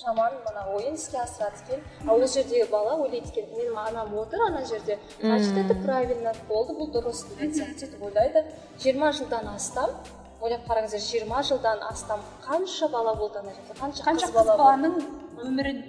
[0.00, 1.84] жаман мына ойын іске асырады екен.
[2.08, 6.34] Ал ол жердегі бала ойлайды екен менің анам отыр ана жерде значит это правильно.
[6.48, 7.24] Болды бұл дұрыс.
[7.34, 8.44] Деген сияқты сөйтіп ойлайды.
[8.82, 9.94] Жиырма жылдан астам
[10.40, 13.78] ойлап қараңыздар жиырма жылдан астам қанша бала болды ана жерде?
[13.80, 14.98] Қанша, қанша қыз баланың
[15.46, 15.82] өмірін?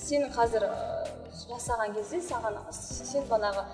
[0.00, 0.66] Сен қазір
[1.46, 3.66] жасаған кезде саған сен бағанағы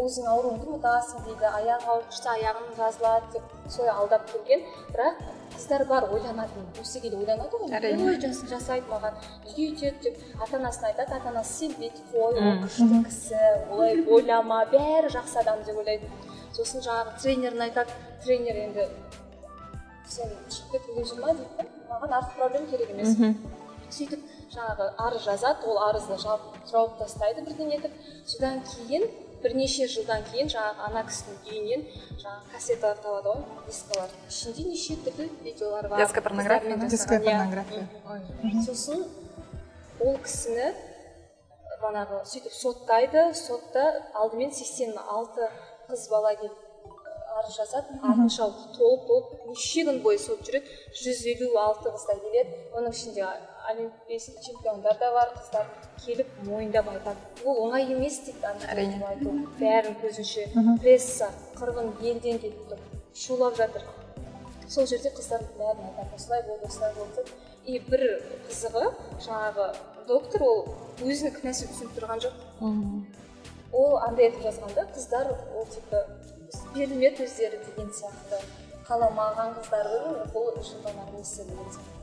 [0.00, 5.84] өзің ауруыңды ұмытасың дейді аяғы ауырып шықса аяғың жазылады деп солай алдап келген бірақ қыздар
[5.88, 7.72] бар ойланатын осы келе ойланады ғой.
[7.76, 8.06] Әрине.
[8.08, 12.62] ой жас, жасайды маған неге өйтеді деп ата анасына айтады ата анасы сенбейді қой ол
[12.64, 16.08] күшті кісі олай ойлама бәрі жақсы адам деп ойлайды.
[16.56, 17.90] Сосын жаңағы тренеріне айтады
[18.24, 18.88] тренер енді
[20.08, 23.18] сен шығып кетіп өле жүрма дейді да маған артық проблем керек емес.
[23.92, 24.24] Сөйтіп
[24.54, 27.92] жаңағы арыз жазады ол арызды жауып, жауып тастайды бірдеңе етіп.
[28.26, 29.04] Содан кейін
[29.42, 31.84] бірнеше жылдан кейін жаңағы ана кісінің үйінен
[32.22, 36.02] жаңағы кассеталар табады ғой дискалар ішінде неше түрлі видеолар бар.
[36.04, 37.86] Детская порнография, детская порнография.
[38.66, 39.04] Сосын
[40.00, 40.72] ол кісіні
[41.82, 43.24] бағанағы сөйтіп соттайды.
[43.34, 45.48] Сотта алдымен 86
[45.88, 46.71] қыз бала келіп
[47.38, 47.96] арыз жазады.
[48.02, 50.66] Алтыншы толып толып неше күн бойы сот жүреді.
[51.02, 52.56] жүз елу алты қыздай келеді.
[52.76, 53.26] Оның ішінде
[53.70, 55.66] олимпийский чемпиондар да бар қыздар
[56.04, 57.16] келіп мойындап айтады.
[57.44, 59.04] Ол оңай емес дейді Әрине.
[59.06, 59.30] айту.
[59.60, 60.48] Бәрінің көзінше
[60.82, 62.78] пресса қырғын елден келіп тұр
[63.14, 63.82] шулап жатыр.
[64.68, 66.14] Сол жерде қыздар бәрін айтады.
[66.16, 67.24] Осылай болды осылай болды
[67.66, 68.86] и бір қызығы
[69.26, 69.66] жаңағы
[70.08, 70.62] доктор ол
[71.02, 72.34] өзінің кінәсін түсініп тұрған жоқ.
[73.72, 76.02] Ол андай етіп жазған да қыздар ол типа
[76.74, 78.42] берілмеді өздері деген сияқты.
[78.88, 82.02] Қаламаған қыздардың бұл жылданар несі деген сияқты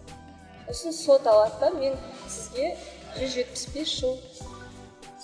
[0.69, 1.95] сосын сот алады да мен
[2.29, 2.75] сізге
[3.17, 4.17] жүз жетпіс бес жыл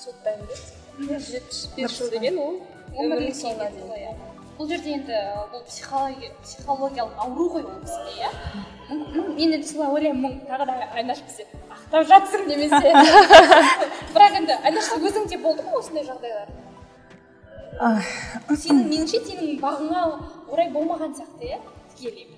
[0.02, 0.62] соттаймын деп.
[1.10, 2.56] жүз жетпіс бес жыл деген ол
[2.96, 3.92] өмірінің соңына дейін.
[4.00, 4.16] иә.
[4.58, 5.20] Бұл жерде енді
[5.52, 8.32] бұл психология психологиялық ауру ғой ол кісіге иә.
[9.38, 12.94] Мен енді солай ойлаймын тағы да айнаш бізде ақтап жатсың немесе
[14.16, 16.50] бірақ енді айнаш өзіңде болды ма осындай жағдайлар.
[16.50, 16.75] Ай,
[17.81, 20.03] сенің меніңше сенің бағыңа
[20.51, 21.61] орай болмаған сияқты иә
[21.97, 22.29] тікелей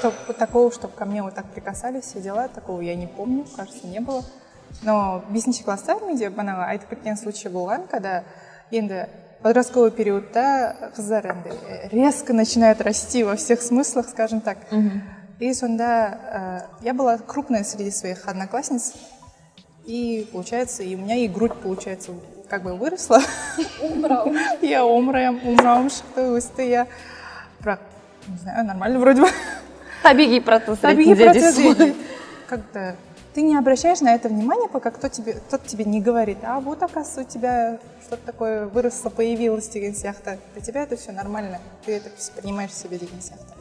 [0.00, 3.46] Чтоб вот такого, чтобы ко мне вот так прикасались, все дела, такого я не помню,
[3.56, 4.22] кажется, не было.
[4.82, 8.22] Но бесінші класста менде бағанағы айтып кеткен случай болған когда
[8.70, 9.06] енді
[9.42, 11.56] подростковый периодта қыздар енді
[11.92, 14.58] резко начинают расти во всех смыслах, скажем так.
[15.40, 18.92] И сонда э, я была крупная среди своих одноклассниц,
[19.86, 22.12] и получается, и у меня и грудь, получается,
[22.52, 23.20] как бы выросла.
[24.62, 26.86] Я омырауым омырауым шықты өсті иә
[27.60, 27.80] бірақ
[28.28, 29.28] не знаю нормально вроде бы
[30.04, 31.90] табиғи процесс Табиғи ретінде процесс дейсіз ғой.
[31.90, 31.96] и
[32.48, 32.96] как-то
[33.34, 36.82] ты не обращаешь на это внимания, пока кто тебе, кто тебе не говорит, а вот
[36.82, 40.38] оказывается у тебя что-то такое выросло, появилось деген сияқты.
[40.54, 43.54] Для тебя это все нормально, ты это воспринимаешь в себе деген сияқты.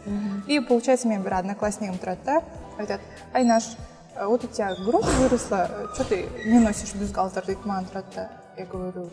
[0.47, 2.41] И получается, менің бір одноклассникім тұрады да,
[2.79, 3.75] айтады, Айнаш,
[4.15, 8.29] а вот у тебя грудь выросла, что ты не носишь бюстгальтер дейді маған тұрады да.
[8.56, 9.08] Я говорю,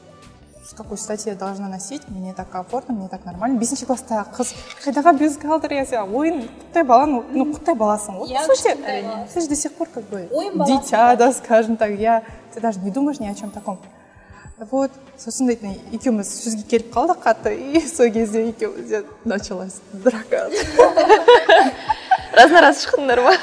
[0.66, 3.58] с какой стати я должна носить, мне так комфортно, мне так нормально.
[3.60, 4.52] Бесінші класстағы қыз
[4.84, 9.28] қайдағы бюстгальтер я себя ойын құттай баланың ну құттай баласың вот бала.
[9.34, 10.28] ты же до сих пор как бы
[10.68, 12.24] дитя да скажем так я
[12.54, 13.80] ты даже не думаешь ни о чем таком.
[14.60, 20.50] Вот сосын дейтін екеуміз сөзге келіп қалдық қатты и сол кезде екеумізде началась драка.
[22.34, 23.34] Раз на раз шықтыңдар ма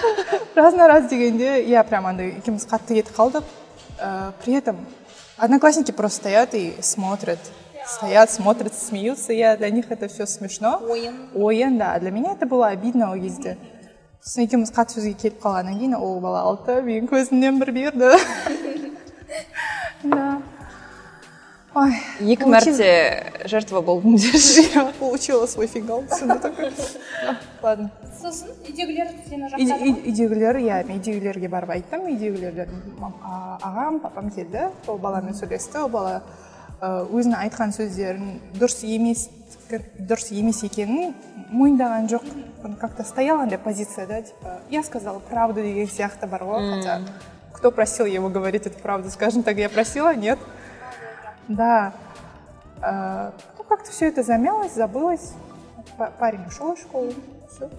[0.55, 3.45] раз на раз дегенде иә прям андай екеуміз қатты кетіп қалдық
[3.99, 4.77] Э, при этом
[5.37, 7.39] одноклассники просто стоят и смотрят
[7.87, 9.33] стоят смотрят смеются.
[9.33, 10.83] Я для них это все смешно.
[10.89, 11.99] Ойын ойын да.
[11.99, 13.57] Для меня это было обидно ол кезде
[14.27, 18.09] сосын екеуміз қатты сөзге келіп қалғаннан кейін ол бала алды менің көзімнен бір берді
[20.03, 20.41] да.
[21.77, 21.93] Ой
[22.33, 24.67] екі мәрте жертва болдым деші.
[24.99, 27.91] Получила свой «А, ладно.
[28.21, 30.01] Сосын үйдегілер сені жақтады ма?
[30.07, 32.07] үйдегілер иә мен үйдегілерге барып айттым.
[32.11, 34.69] Үйдегілер мам- а- ағам папам келді.
[34.87, 35.85] Ол баламен сөйлесті.
[35.85, 36.23] Ол бала
[36.81, 39.29] өзінің айтқан сөздерін дұрыс емес
[39.71, 41.15] дұрыс емес екенін
[41.53, 42.25] мойындаған жоқ.
[42.65, 46.77] Он как то стоял андай позицияда типа я сказала правду деген сияқты бар ғой.
[46.77, 47.01] Хотя
[47.53, 50.39] кто просил его говорить эту правду скажем так я просила нет.
[51.49, 51.95] Да.
[52.83, 55.33] Э, ну как то все это замялось забылось.
[55.97, 57.15] Па- парень ушел из школы
[57.49, 57.71] все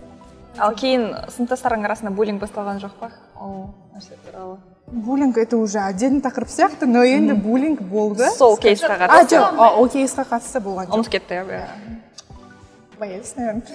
[0.58, 3.08] ал кейін сыныптастарың арасында буллинг басталған жоқ па?
[3.40, 4.58] Ол нәрсе туралы.
[4.88, 8.30] Буллинг это уже отдельный тақырып сияқты но енді буллинг болды.
[8.38, 9.36] Сол кейсқа а қатысты.
[9.36, 10.94] Жоқ а, ол кейсқа қатысты болған жоқ.
[10.96, 11.68] ұмытып кетті иә
[13.00, 13.64] боялись наверное.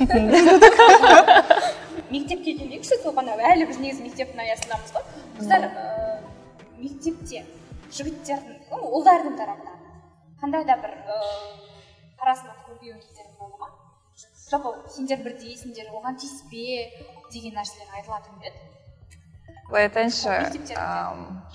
[2.10, 5.02] Мектепке келейікші сол ғана әлі біз негізі мектептің аясындамыз ғой.
[5.38, 6.16] Қыздар ыыы,
[6.82, 7.38] мектепте
[7.92, 9.78] жігіттердің ну, ұлдардың тарапынан
[10.42, 11.36] қандай да бір ыыы,
[12.20, 13.68] қарасынан көрген кездерің болды ма?
[14.52, 16.88] Жалпы сендер бірдейсіңдер оған тиіспе
[17.32, 18.68] деген нәрселер айтылатын ба еді.
[19.70, 20.32] Былай айтайыншы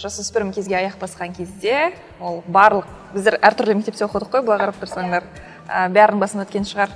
[0.01, 5.27] жасөспірім кезге аяқ басқан кезде ол барлық біздер әртүрлі мектепте оқыдық қой былай қарап тұрсаңдар.
[5.67, 6.93] Ә, бәрінің басынан өткен шығар.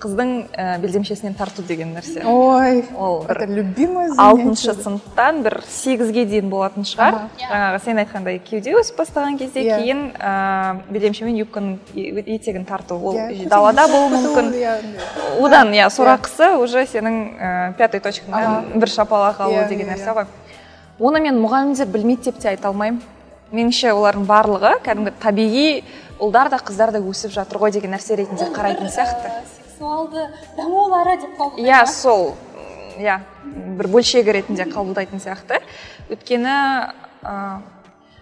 [0.00, 2.20] Қыздың ә, белдемшесінен тарту деген нәрсе.
[2.28, 7.14] Ой ол бір это любимое алтыншы сыныптан бір сегізге дейін болатын шығар.
[7.16, 7.28] Ага.
[7.40, 9.78] жаңағы сен айтқандай кеуде өсіп бастаған кезде Иә.
[9.80, 14.52] кейін ә, белдемше мен юбканың етегін тарту ол Иә, далада болуы мүмкін.
[14.52, 14.76] иә,
[15.40, 15.88] одан иә.
[15.88, 20.14] сорақысы уже сенің ә, пятой точкаңнан бір шапалақ алу Иә, деген иә, нәрсе иә.
[20.14, 20.26] ғой.
[21.00, 23.00] Оны мен мұғалімдер білмейді деп те айта алмаймын.
[23.52, 25.84] Меніңше олардың барлығы кәдімгі табиғи
[26.18, 29.30] ұлдар да қыздар да өсіп жатыр ғой деген нәрсе ретінде қарайтын сияқты.
[29.76, 32.34] Сексуалды дамулары деп қабылдайды иә сол
[32.96, 33.18] иә
[33.76, 35.60] бір бөлшегі ретінде қабылдайтын сияқты.
[36.08, 36.54] Өйткені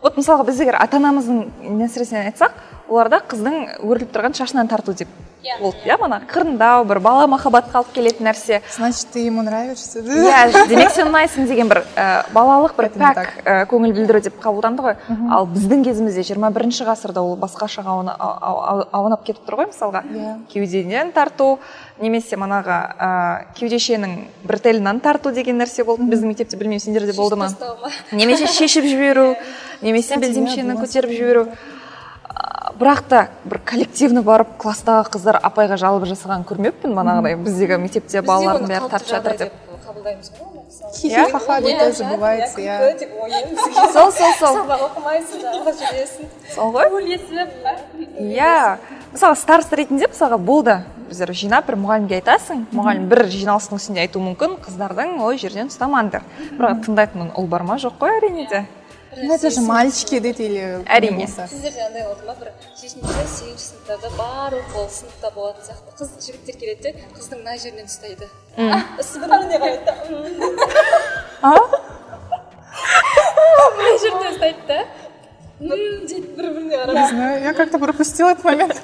[0.03, 5.09] вот мысалға біз егер ата анамыздың нәсіресінен айтсақ оларда қыздың өріліп тұрған шашынан тарту деп
[5.61, 8.61] Болды иә мана қырындау бір бала махаббатқа алып келетін нәрсе.
[8.75, 10.13] Значит ты ему нравишься да?
[10.13, 13.29] Иә демек сен ұнайсың деген бір ә, балалық бір пәк так.
[13.45, 14.97] ә, көңіл білдіру деп қабылданды ғой.
[15.31, 20.03] Ал біздің кезімізде 21 ғасырда ол басқашаға ауна- ау- ау- аунап кетіп тұр ғой мысалға.
[20.05, 20.35] Иә.
[20.49, 21.59] кеудеден тарту
[22.01, 26.03] немесе манағы ә, кеудешенің бір телінен тарту деген нәрсе болды.
[26.09, 27.49] Біздің мектепте білмеймін сендерде болды ма?
[28.13, 29.37] Немесе шешіп жіберу
[29.83, 31.47] немесе белдемшені көтеріп жіберу.
[32.81, 38.71] Бірақ та бір коллективно барып класстағы қыздар апайға жалобы жасаған көрмеппін манағыдай біздегі мектепте балалардың
[38.73, 39.53] бәрі тартып жатыр деп.
[39.87, 40.55] қабылдаймыз ғой
[41.93, 43.49] забывается иә, иә.
[43.51, 44.57] бізге сол сол сол.
[44.61, 46.29] сабақ оқымайсың жаңағы жүресің.
[46.55, 46.91] Сол ғой.
[46.91, 47.49] Бөлесіп
[48.19, 48.79] иә.
[49.13, 50.79] Мысалы старост ретінде мысалға болды.
[51.09, 52.67] Біздер жинап бір мұғалімге айтасың.
[52.75, 54.57] Мұғалім бір жиналыстың үстінде айтуы мүмкін.
[54.65, 56.25] Қыздардың ой жерден ұстамаңдар.
[56.57, 57.79] Бірақ тыңдайтын ұл бар ма?
[57.83, 58.65] Жоқ қой әрине де.
[59.23, 61.27] Ну это же мальчики дейді или Әрине.
[61.27, 62.51] сіздерде андай болды ма бір
[62.81, 67.87] жетінші сегізінші сыныптарда барлық ол сыныпта болатын сияқты қыз жігіттер келеді де қыздың мына жерінен
[67.87, 70.17] ұстайды қарайды да «М,
[71.43, 71.53] а
[73.77, 74.79] мына жерінен ұстайды да?
[75.61, 78.83] Дейді бір біріне қарап не знаю я как то пропустила этот момент.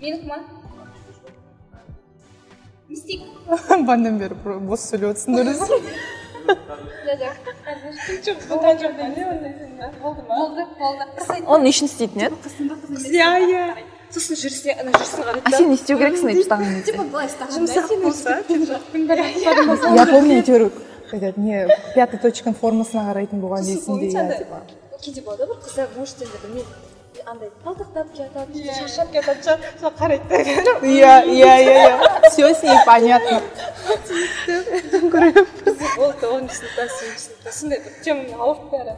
[0.00, 0.38] Менікі ма
[2.88, 3.20] не істейік
[3.86, 4.34] бандан бері
[4.66, 5.44] бос сөйлеп отырсыңдар
[8.50, 9.52] болған жоқ не ондай
[10.02, 12.34] болды ма болды болды оны не үшін істейтін еді
[13.14, 13.64] иә иә
[14.10, 16.92] сосын жүрсе ана жүрсін қарайды а сен не істеу керексің деп ұстаған кезде
[19.96, 20.62] я помню әйтеуір
[21.12, 24.62] этот не пятый точканың формасына қарайтын болған дейсің де типа.
[25.00, 26.89] Кейде болады ғой бір қыздар может енді білмеймін
[27.25, 30.35] андай талтақтап жатады шаршап жатады да сол қарайды да
[30.85, 33.41] иә иә иә иә все с ней понятно
[35.97, 38.95] болды оныншы сыныпта сегізінші сыныпта сондай бір тема ауырып бәрі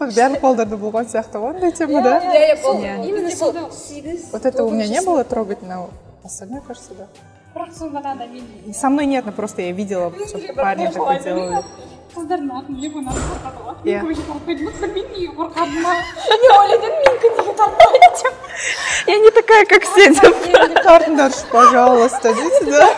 [0.00, 3.06] барлық балдарда болған сияқты ғой андай тема да иә иә бұл Иә.
[3.08, 5.90] именно сол сегіз вот это у меня не было трогательного
[6.24, 7.06] остальное кажется да
[7.54, 11.62] бірақ сол бағана мен со мной нет но просто я видела что парни такое делали
[12.16, 14.02] қыздардың атын не бұны қорқады ғой Иә.
[14.02, 15.94] мен қорқып қойдым білмеймін неге қорқадым ма
[16.42, 18.34] мен ойладым менікі неге тартпайды деп
[19.12, 20.36] я не такая как все деп
[20.86, 22.88] тартыңдаршы пожалуйста дейсіз да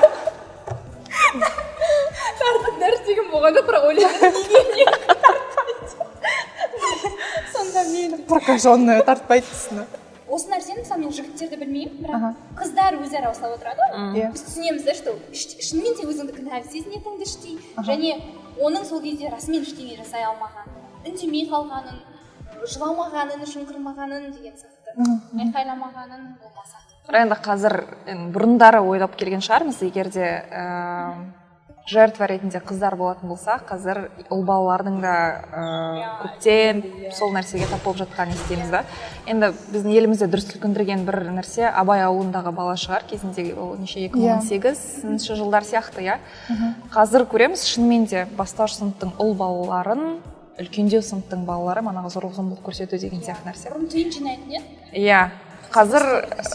[2.41, 4.85] тартыңдар деген болған жоқ бірақ ойладым неге неге
[5.23, 5.87] тартпайды
[7.53, 9.87] сонда мен прокаженная тартпайды дейсің
[10.29, 14.83] осы нәрсені мысалы мен жігіттерді білмеймін бірақ қыздар өзара осылай отырады ғой иә біз түсінеміз
[14.85, 17.57] да что іш- шынымен сен өзіңді кінәлі сезінетініңді іштей
[17.89, 18.11] және
[18.62, 22.02] оның сол кезде расымен ештеңе жасай алмағанын үндемей қалғанын
[22.74, 24.94] жыламағанын жымқырмағанын деген сияқты.
[25.44, 26.82] Айқайламағанын болмаса.
[27.08, 27.76] Бірақ енді қазір
[28.36, 30.64] бұрындары ойлап келген шығармыз егер де ә,
[31.90, 35.16] жертва ретінде қыздар болатын болса қазір ұл балалардың да
[35.52, 35.64] ә,
[36.22, 38.84] көптен сол нәрсеге тап болып жатқанын естиміз да.
[39.28, 44.22] Енді біздің елімізде дүр сілкіндірген бір нәрсе абай ауылындағы бала шығар кезінде ол неше екі
[44.22, 46.20] мың он сегізінші жылдар сияқты иә.
[46.94, 50.22] Қазір көреміз шынымен де бастауыш сыныптың ұл балаларын
[50.64, 53.74] үлкендеу сыныптың балалары манағы зорлық зомбылық көрсету деген сияқты нәрсе.
[53.74, 55.26] Бұрын тиын жинайтын еді иә.
[55.74, 56.46] Қазір ә,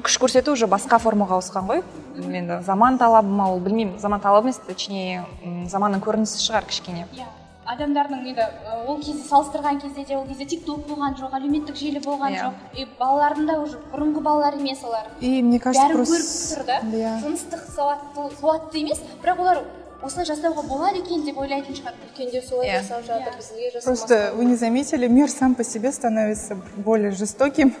[0.00, 1.82] күш көрсету уже басқа формаға ауысқан ғой.
[2.16, 3.98] Енді заман талабы ма ол білмеймін.
[4.00, 5.24] Заман талабы емес точнее
[5.68, 7.06] заманның көрінісі шығар кішкене.
[7.12, 7.26] Иә.
[7.72, 8.46] Адамдардың енді
[8.88, 12.48] ол кезде салыстырған кезде де ол кезде тик ток болған жоқ әлеуметтік желі болған Иә.
[12.48, 12.54] жоқ.
[12.74, 15.06] И балалардың да уже бұрынғы балалар емес олар.
[15.20, 16.80] И мне кажется бәрін просто көріп тұр да.
[16.96, 17.12] Иә.
[17.22, 19.62] Жыныстық сауатты сауатты емес бірақ олар
[20.02, 21.94] осылай жасауға болады екен деп ойлайтын шығар.
[22.10, 22.80] Үлкендер солай Иә.
[22.82, 27.74] жасап жатыр біз неге Просто вы не заметили, мир сам по себе становится более жестоким,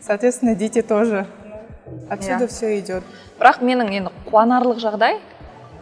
[0.00, 1.26] соответственно, дети тоже.
[2.10, 2.48] Отсюда Иә.
[2.48, 3.02] все идет.
[3.38, 5.18] бірақ менің енді қуанарлық жағдай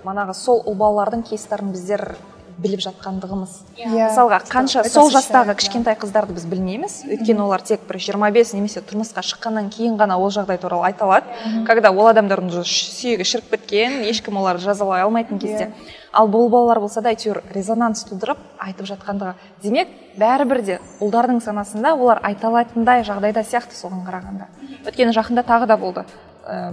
[0.05, 2.17] манағы сол ұл балалардың кейстарын біздер
[2.59, 3.55] біліп жатқандығымыз.
[3.79, 3.89] Иә.
[3.91, 5.55] мысалға қанша сол жастағы да.
[5.59, 6.97] кішкентай қыздарды біз білмейміз.
[7.09, 11.27] Өйткені олар тек бір 25 немесе тұрмысқа шыққаннан кейін ғана ол жағдай туралы айта алады.
[11.67, 15.73] Когда ол адамдардың уже сүйегі шіріп біткен ешкім оларды жазалай алмайтын кезде.
[16.13, 19.35] Ал бұл балалар болса да әйтеуір резонанс тудырып айтып жатқандығы.
[19.63, 19.89] Демек
[20.19, 24.47] бәрібір де ұлдардың санасында олар айта алатындай жағдайда сияқты соған қарағанда.
[24.87, 26.05] Өйткені жақында тағы да болды.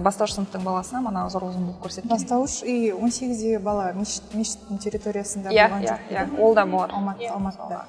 [0.04, 5.68] Бастауыш сыныптың баласына манағы зорлық зомбылық көрсеткен Бастауыш и 18 бала мешіт- мешіттің территориясында иә
[5.70, 7.84] болған иә иә ол да бар Алматы, Алматыда.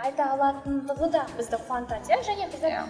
[0.00, 1.26] Айта алатындығы да.
[1.36, 2.84] Бізді қуантады иә және біздер ы,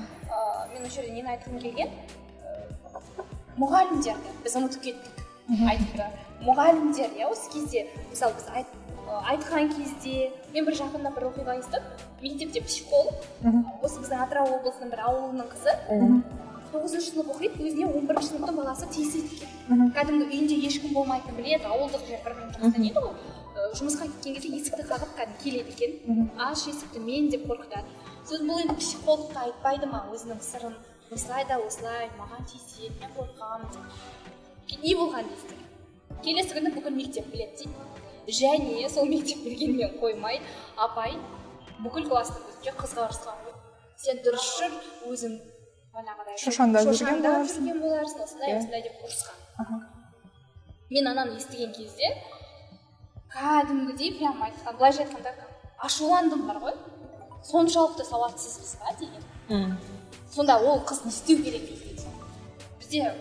[0.72, 3.24] мен осы жерде нені айтқым келген ы,
[3.58, 5.24] мұғалімдерді біз ұмытып кеттік
[5.68, 6.06] айтуды
[6.46, 8.66] мұғалімдер иә осы кезде мысалы біз айт,
[9.26, 11.82] айтқан кезде мен бір жақында бір оқиға естідім
[12.22, 13.12] мектепте психолог
[13.82, 15.74] осы біздің атырау облысының бір ауылының қызы.
[16.72, 19.90] Тоғызыншы сынып оқиды өзіне он бірінші сыныптың баласы тиіседі екен.
[19.96, 23.14] Кәдімгі үйінде ешкім болмайтынын біледі ауылдық жер бір бірін жұмыстан дейді ғой
[23.80, 26.30] жұмысқа кеткен кезде есікті қағып кәдімгі келеді екен.
[26.38, 27.88] Аш есікті мен деп қорқытады
[28.24, 30.76] сосын бұл енді психологқа айтпайды ма өзінің сырын?
[31.10, 34.80] Осылай да осылай маған тиіседі мен қорқамын деп.
[34.84, 35.66] Не болған дейсіздер
[36.24, 37.74] келесі күні бүкіл мектеп біледі дейді.
[38.40, 40.40] Және сол мектеп білгенмен қоймай
[40.76, 41.16] апай
[41.80, 43.56] бүкіл класстың көзінше қызға ұрысқан ғой
[44.04, 44.76] сен дұрыс жүр
[45.10, 45.38] өзің
[45.94, 46.36] манағыдай.
[46.40, 47.64] Шошаңдап жүрген боларсың.
[47.64, 49.82] жүрген боларсың осындай осындай деп ұрысқан.
[50.90, 52.12] Мен ананы естіген кезде
[53.34, 55.34] кәдімгідей прям айтқан былайша айтқанда
[55.78, 56.74] ашуландым бар ғой.
[57.44, 59.76] Соншалықты сауатсызбыз ба деген.
[60.34, 61.62] Сонда ол қыз не істеу керек
[62.78, 63.14] бізде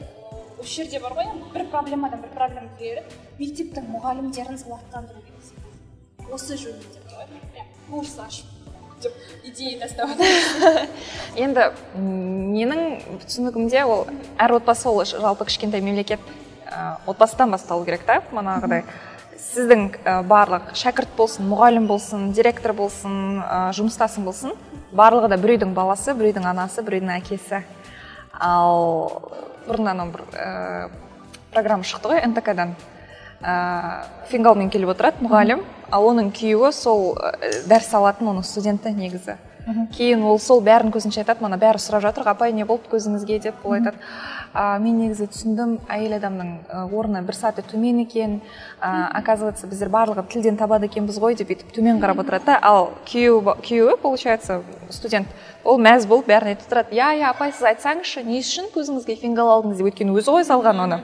[0.59, 3.05] осы жерде бар ғой енді бір проблемадан бір проблема келеді.
[3.39, 6.29] Мектептің мұғалімдерін сауаттандыру керек.
[6.31, 8.58] Осы жөнінде бар ғой прям курс ашып.
[9.03, 10.09] Деп идея тастап
[11.39, 12.81] енді менің
[13.23, 14.07] түсінігімде ол
[14.37, 16.19] әр отбасы ол жалпы кішкентай мемлекет
[16.67, 18.83] ә, отбасыдан басталу керек та манағыдай.
[19.39, 19.87] Сіздің
[20.29, 24.53] барлық шәкірт болсын мұғалім болсын директор болсын ә, жұмыстасың болсын
[24.91, 27.63] барлығы да біреудің баласы біреудің анасы біреудің әкесі.
[28.35, 29.21] Ал
[29.65, 30.89] бұрын анау бір ә,
[31.53, 32.75] программа шықты ғой нтк-дан
[33.41, 35.63] ә, фингалмен келіп отырады мұғалім.
[35.91, 37.35] Ал оның күйеуі сол ә,
[37.69, 39.37] дәріс алатын оның студенті негізі.
[39.93, 43.39] Кейін ол сол бәрін көзінше айтады мана бәрі сұрап жатыр апай не болды көзіңізге?
[43.43, 43.99] деп ол айтады.
[44.53, 48.39] А, мен негізі түсіндім әйел адамның ә, орны бір саты төмен екен.
[48.81, 52.57] Ә, оказывается біздер барлығы тілден табады екенбіз ғой деп бүйтіп төмен қарап отырады да.
[52.61, 55.27] Ал күйеуі күйеуі получается студент
[55.63, 56.95] ол мәз болып бәрін айтып тұрады.
[56.95, 59.77] Иә иә апай сіз айтсаңызшы не үшін көзіңізге фингал алдыңыз?
[59.77, 61.01] деп өйткені өзі ғой салған оны.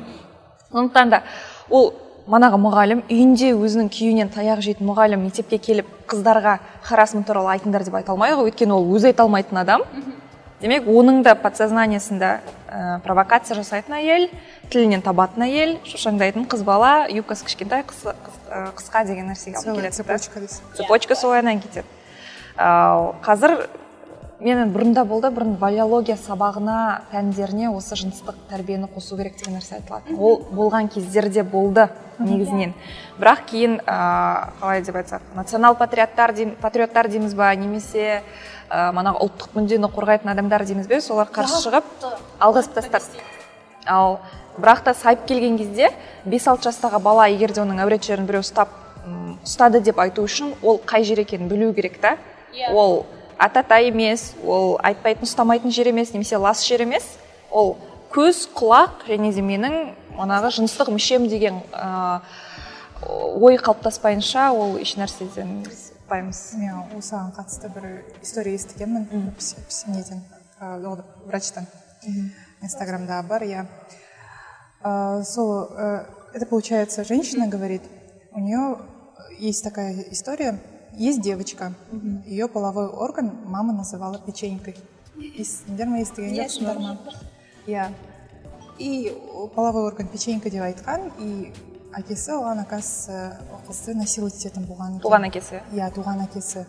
[0.71, 1.21] Сондықтан да
[1.69, 1.93] ол
[2.25, 7.97] манағы мұғалім үйінде өзінің күйеуінен таяқ жейтін мұғалім мектепке келіп қыздарға харасмент туралы айтыңдар деп
[7.99, 9.83] айта алмайды ғой өйткені ол өзі айта алмайтын адам.
[10.61, 12.29] Демек оның да подсознаниесында
[12.71, 14.29] ә, провокация жасайтын әйел
[14.71, 19.75] тілінен табатын әйел шошаңдайтын қыз бала юбкасы кішкентай қыс- қыс- ә, қысқа деген нәрсеге алып
[19.81, 20.41] келеді цепочка
[20.79, 21.85] цепочка солайынан кетеді.
[22.57, 23.67] Ал қазір
[24.39, 26.77] мен бұрында болды бұрын валиология сабағына
[27.11, 30.17] пәндеріне осы жыныстық тәрбиені қосу керек деген нәрсе айтылатын.
[30.19, 31.87] Ол болған кездерде болды
[32.19, 32.73] негізінен.
[33.19, 38.21] Бірақ кейін ә, қалай деп айтсақ национал патриоттар дейм- патриоттар дейміз ба немесе
[38.69, 41.85] ә, манағы ұлттық мүддені қорғайтын адамдар дейміз бе солар қарсы шығып
[42.39, 43.23] алғызып тастады.
[43.87, 44.19] Ал
[44.59, 45.91] бірақ та сайып келген кезде
[46.25, 48.67] 5-6 жастағы бала егер де оның әурет жерін біреу ұстап
[49.45, 52.17] ұстады деп айту үшін ол қай жер екенін білу керек та.
[52.55, 52.71] Иә.
[52.73, 53.05] ол
[53.37, 57.03] атата емес ол айтпайтын ұстамайтын жер емес немесе лас жер емес.
[57.51, 57.77] Ол
[58.13, 62.21] көз құлақ және де менің манағы жыныстық мүшем деген ә,
[63.03, 65.65] ой қалыптаспайынша ол ешнәрседен
[66.05, 69.07] ұтпаймыз мен осыған қатысты бір история естігенмін.
[69.87, 70.21] Неден
[70.61, 71.67] ол врачтан.
[72.61, 73.65] Инстаграмда бар иә.
[75.25, 75.69] Сол
[76.33, 77.81] это получается женщина говорит
[78.31, 78.77] у нее
[79.39, 80.59] есть такая история.
[80.94, 81.72] есть девочка
[82.26, 84.76] ее половой орган мама называла печенькой
[85.16, 86.98] естіңдер ме естіген жоқсыңдар ма
[87.66, 87.90] иә
[88.78, 89.12] и
[89.54, 91.52] половой орган печенька деп айтқан и
[91.96, 95.04] әкесі оған оказывается ол қызды насиловать ететін болған екен.
[95.04, 96.66] туған әкесі Я туған әкесі.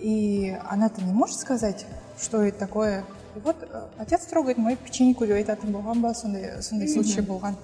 [0.00, 1.86] И она-то не может сказать,
[2.18, 3.04] что это такое.
[3.36, 7.56] И вот э, отец трогает мою печеньку деп айтатын болған ба сондай сондай случай болған.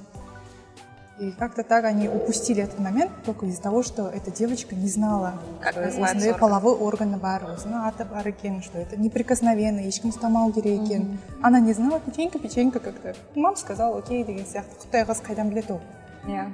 [1.18, 5.34] И как-то так они упустили этот момент только из-за того, что эта девочка не знала,
[5.60, 6.40] Как что называется осындай орган.
[6.40, 11.18] половой органы бар, осындай аты бар екен, что это неприкосновенно, ешкім ұстамау керек екен.
[11.42, 13.16] Она не знала, печенька, печенька как-то.
[13.34, 14.78] Мама сказала, окей, деген сияқты.
[14.86, 15.80] Құттай қыз қайдан біледі ол.
[16.28, 16.52] иә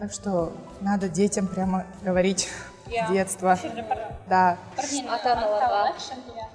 [0.00, 2.48] Так что надо детям прямо говорить
[2.88, 3.06] Иә.
[3.06, 3.52] с детства.
[3.52, 3.98] осы жерде бір
[4.28, 4.56] Да.
[4.76, 5.54] бір нені Ата-аналарға.
[5.54, 6.14] анықтап алайықшы.
[6.34, 6.46] Иә.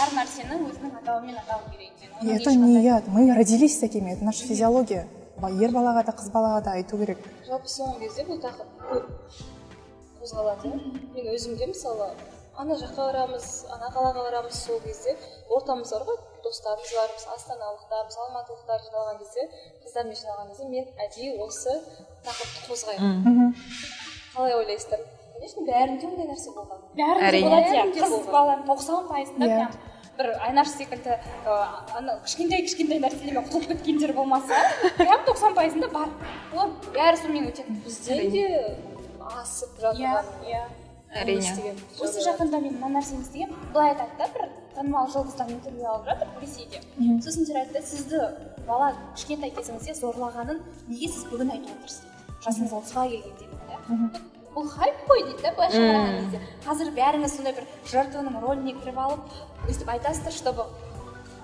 [0.00, 3.02] әр нәрсені өзінің атауымен атау керек екен И Оның это не ешқандай- яд.
[3.08, 5.04] Мы родились такими, это наша физиология.
[5.37, 7.19] Ер балаға да қыз балаға да айту керек.
[7.45, 9.05] Жалпы соңғы кезде бұл тақырып көп
[10.21, 10.77] қозғалады иә
[11.13, 12.07] мен өзім де мысалы
[12.57, 15.13] ана жаққа барамыз ана қалаға барамыз сол кезде
[15.53, 19.45] ортамыз бар ғой достарымыз бар мысалы астаналықтар мысалы алматылықтар жиналған кезде
[19.85, 21.75] қыздармен жиналған кезде мен әдейі осы
[22.25, 23.53] тақырыпты қозғаймын.
[24.33, 25.05] Қалай ойлайсыздар?
[25.37, 26.81] Конечно бәрінде ондай нәрсе болған.
[26.97, 27.85] Бәрінде болады иә.
[27.85, 29.55] Бәрінде қыз баланың тоқсан пайызында Иә.
[29.55, 29.71] прям
[30.17, 34.59] бір айнаш секілді ана кішкентай кішкентай нәрселермен құтылып кеткендер болмаса
[34.97, 36.11] прям тоқсан пайызында бар.
[36.53, 37.77] Олар бәрі сонымен өтеді.
[37.85, 38.45] Бізден де
[39.21, 40.63] асып иә жатырған иә.
[41.17, 41.73] Әрине.
[42.03, 46.27] осы жақында мен мына нәрсені естігемін былай айтады да бір танымал жұлдыздан интервью алып жатыр
[46.41, 46.81] ресейде.
[47.23, 48.23] Сосын сіздер айтты сізді
[48.67, 50.59] бала кішкентай кезіңізде зорлағанын
[50.89, 54.36] неге сіз бүгін айтып отырсыз дейді жасыңыз отызға келгенде дейді да.
[54.57, 56.41] Бұл хайп қой дейді да былайша қараған кезде.
[56.65, 60.65] Қазір бәріңіз сондай бір жертваның рөліне кіріп алып өйстіп айтасыздар чтобы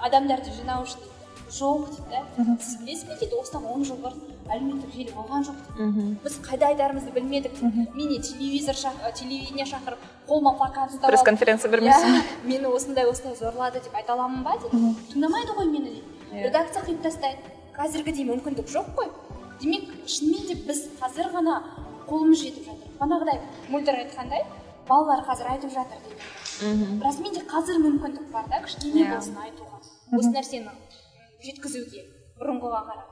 [0.01, 1.13] адамдарды жинау үшін дейді
[1.53, 2.55] жоқ дейді да.
[2.59, 6.05] Сіз білесіз бе дейді осыдан он жыл бұрын әлеуметтік желі болған жоқ дейді.
[6.23, 7.53] Біз қайда айтарымызды білмедік.
[7.59, 8.75] Дейді мені телевизор
[9.13, 14.13] телевидение шақырып қолыма плакат ұстап пресс конференция бермесін иә мені осындай осындай зорлады деп айта
[14.17, 14.95] аламын ба дейді.
[15.13, 16.03] Тыңдамайды ғой мені дейді.
[16.33, 16.47] Иә.
[16.47, 17.53] редакция қиып тастайды.
[17.77, 19.11] Қазіргідей мүмкіндік жоқ қой.
[19.61, 21.61] Демек шынымен де біз қазір ғана
[22.09, 23.39] қолымыз жетіп жатыр бағанағыдай
[23.73, 24.43] мөлдір айтқандай
[24.89, 25.97] балалар қазір айтып жатыр
[26.59, 29.15] дейді расымен де қазір мүмкіндік бар да кішкене Иә.
[29.15, 29.79] болсын айтуға
[30.19, 30.69] осы нәрсені
[31.43, 32.05] жеткізуге
[32.39, 33.09] бұрынғыға қарап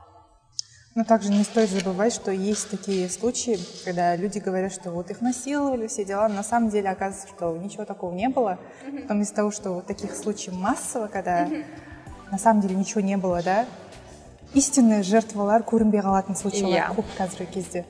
[0.94, 5.22] Но также не стоит забывать, что есть такие случаи, когда люди говорят, что вот их
[5.22, 6.28] насиловали, все дела.
[6.28, 8.58] На самом деле оказывается, что ничего такого не было.
[9.00, 11.48] Потом из-за того, что вот таких случаев массово, когда
[12.30, 13.64] на самом деле ничего не было, да,
[14.52, 16.94] истинные жертвалар көрінбей қалатын случайлар Иә.
[16.94, 17.86] көп қазіргі кезде.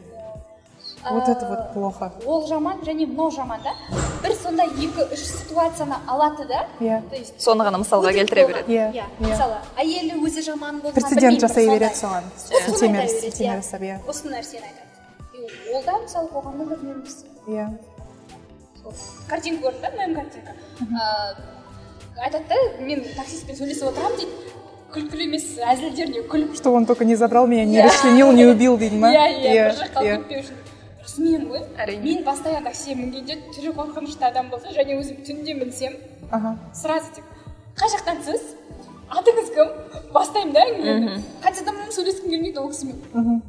[1.11, 2.13] Вот это вот плохо.
[2.27, 3.73] ол жаман және мынау жаман да
[4.23, 7.01] бір сондай екі үш ситуацияны алады да Иә.
[7.11, 9.05] то есть соны ғана мысалға келтіре береді Иә, иә иә.
[9.19, 12.23] мысалы әйелі өзі жаман болған Прецедент жасай береді соған.
[12.39, 13.57] Сілтеме иә.
[13.57, 13.99] жасап, иә.
[14.09, 14.89] осы нәрсені айтады
[15.35, 17.69] И ол да мысалы қоғамның бір нөмірісі Иә.
[19.29, 21.37] картинка көрдім да мем картинка ыыы,
[22.25, 24.33] айтады да мен таксистпен сөйлесіп отырамын дейді
[24.93, 27.85] күлкілі емес әзілдеріне күліп Что он только не забрал меня, не Иә.
[27.85, 29.11] расчленил, не убил, дейді ма?
[29.13, 30.17] иә иә бір жаққа иә.
[30.19, 30.57] кетпеу үшін
[31.13, 31.61] расымен ғой.
[31.79, 32.03] Әрине.
[32.03, 35.93] мен постоянно таксиге мінгенде түрі қорқынышты адам болса және өзім түнде мінсем
[36.31, 36.57] Ага.
[36.75, 37.27] сразу типа
[37.77, 38.41] қай жақтан сіз?
[39.11, 39.69] Атыңыз кім?
[40.13, 41.23] бастаймын да әңгімені.
[41.45, 43.43] Қайтадан адаммен сөйлескім келмейді ол кісімен.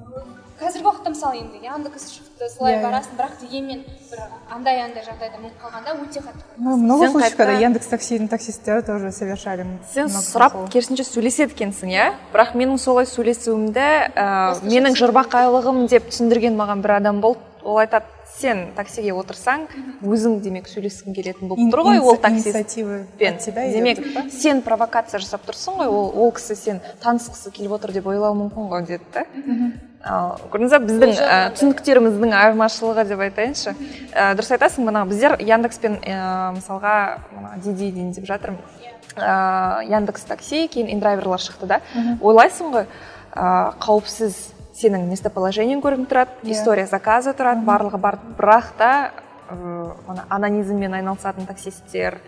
[0.60, 2.84] Қазіргі уақытта мысалы енді яндекс шықты солай Иә, иә.
[2.84, 4.20] барасың бірақ дегенмен бір
[4.54, 9.12] андай андай жағдайда мініп қалғанда өте қатты Ну, много случаев, когда Яндекс такси таксисттері тоже
[9.12, 12.14] совершали сен сұрап керісінше сөйлеседі екенсің иә?
[12.34, 17.40] Бірақ менің солай сөйлесуімді ә, менің жырбақайлығым деп түсіндірген маған бір адам болды.
[17.64, 19.68] Ол айтады сен таксиге отырсаң
[20.02, 24.02] өзің демек сөйлескің келетін болып тұр ғой ол таксистпен демек
[24.34, 28.70] сен провокация жасап тұрсың ғой ол, ол кісі сен танысқысы келіп отыр деп ойлауы мүмкін
[28.72, 29.26] ғой деді да.
[30.04, 33.72] Ал көрдіңіз ба біздің ә, түсініктеріміздің айырмашылығы деп айтайыншы.
[34.12, 36.18] Ә, дұрыс айтасың мына біздер яндекспен ә,
[36.58, 36.96] мысалға
[37.32, 38.60] мына диди дейін деп жатырмын.
[39.16, 41.80] Ә, яндекс такси кейін индрайверлар шықты да.
[42.20, 42.90] Ойлайсың ғой
[43.32, 46.52] ә, қауіпсіз сенің местоположениең көрініп тұрады Иә.
[46.56, 48.90] история заказа тұрады барлығы бар бірақ та
[49.50, 52.20] мына анонизммен айналысатын таксисттер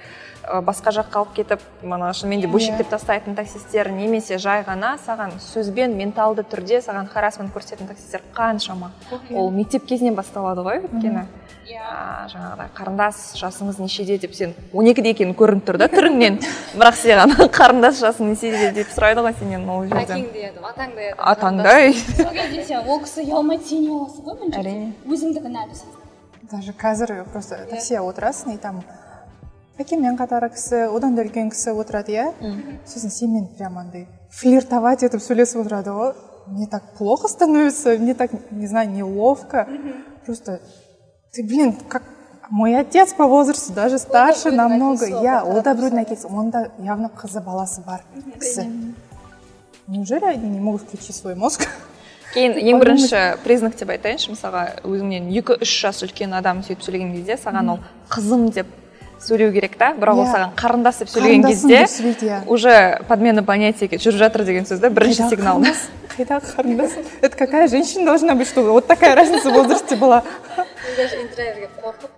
[0.66, 5.96] басқа жаққа алып кетіп мына шынымен де бөлшектеп тастайтын таксисттер немесе жай ғана саған сөзбен
[5.98, 8.92] менталды түрде саған харасмент көрсететін таксисттер қаншама.
[9.34, 11.26] Ол мектеп кезінен басталады ғой өйткені.
[11.66, 16.38] А, жаңағыдай қарындас жасыңыз нешеде деп сен он екіде екенің көрініп тұр да түріңнен.
[16.78, 20.70] Бірақ саған қарындас жасың нешеде деп сұрайды ғой сенен ол жерде атаңды ядым
[21.34, 21.94] атаңдай.
[22.22, 24.58] Сол кезде сен ол кісі ұялмайды сен ұяласың ғой.
[24.62, 24.92] Әрине.
[25.10, 25.95] өзіңді кінәлі сезінесің.
[26.52, 28.84] Даже қазір просто таксия отырасың и там.
[29.78, 32.26] Әкеммен қатар кісі одан да үлкен кісі отырады иә
[32.88, 36.14] сосын сенімен прям андай флиртовать етіп сөйлесіп отырады ғой
[36.48, 39.68] мне так плохо становится мне так не знаю неловко.
[40.26, 40.62] Просто
[41.34, 42.04] ты блин как
[42.50, 45.06] мой отец по возрасту даже старше намного.
[45.08, 48.04] иә ол да біреудің әкесі онда явно қызы баласы бар
[48.40, 48.70] кісі
[49.88, 51.68] неужели они не могут включить свой мозг?
[52.36, 57.14] Кейін ең бірінші признак деп айтайыншы мысалға өзіңнен екі үш жас үлкен адам сөйтіп сөйлеген
[57.16, 57.80] кезде саған ол
[58.12, 58.68] қызым деп
[59.26, 60.34] сөйлеу керек та бірақ ол Иә.
[60.36, 62.42] саған қарындас деп сөйлеген кезде иә.
[62.48, 65.88] уже подмена понятия жүріп жатыр деген сөз да бірінші сигнал қарындас?
[66.18, 70.22] қайдағы қарындас это какая женщина должна быть чтобы вот такая разница в возрасте была
[70.58, 72.10] мен даже интервьюге қорқып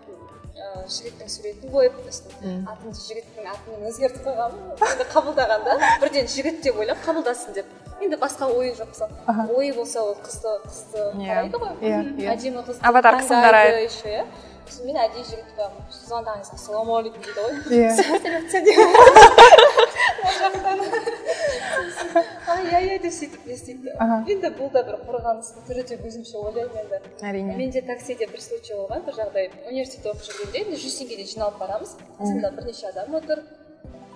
[0.96, 4.64] жігіттің суретін қойып сосын атымды жігіттің атымен өзгертіп қойғанмын.
[4.88, 5.72] Енді қабылдағанда
[6.02, 7.68] бірден жігіт деп ойлап қабылдасын деп.
[8.02, 9.12] Енді басқа ойы жоқ мысалы.
[9.58, 11.28] Ойы болса ол қызды қызды Иә.
[11.28, 11.74] қарайды ғой.
[11.82, 12.28] Иә, иә.
[12.36, 13.80] әдемі қызды Аватар таңдайды қарайды.
[13.90, 14.26] еще иә.
[14.68, 17.52] Сосын мен әдейі жігіт қоямын звондаңыз ассалаумағалейкум дейді ғой.
[17.74, 17.90] Иә.
[17.98, 18.78] Сәлеметсің деп
[20.28, 20.78] ай
[22.58, 24.18] ай ай деп сөйтіп не істейді Аха.
[24.34, 27.00] енді бұл да бір қорғаныстың түрі деп өзімше ойлаймын енді.
[27.30, 27.56] Әрине.
[27.58, 29.50] Менде таксиде бір случай болған бір жағдай.
[29.72, 31.96] Университетте оқып жүргенде енді жүз теңгеден жиналып барамыз.
[32.20, 33.44] Қасымда бірнеше адам отыр.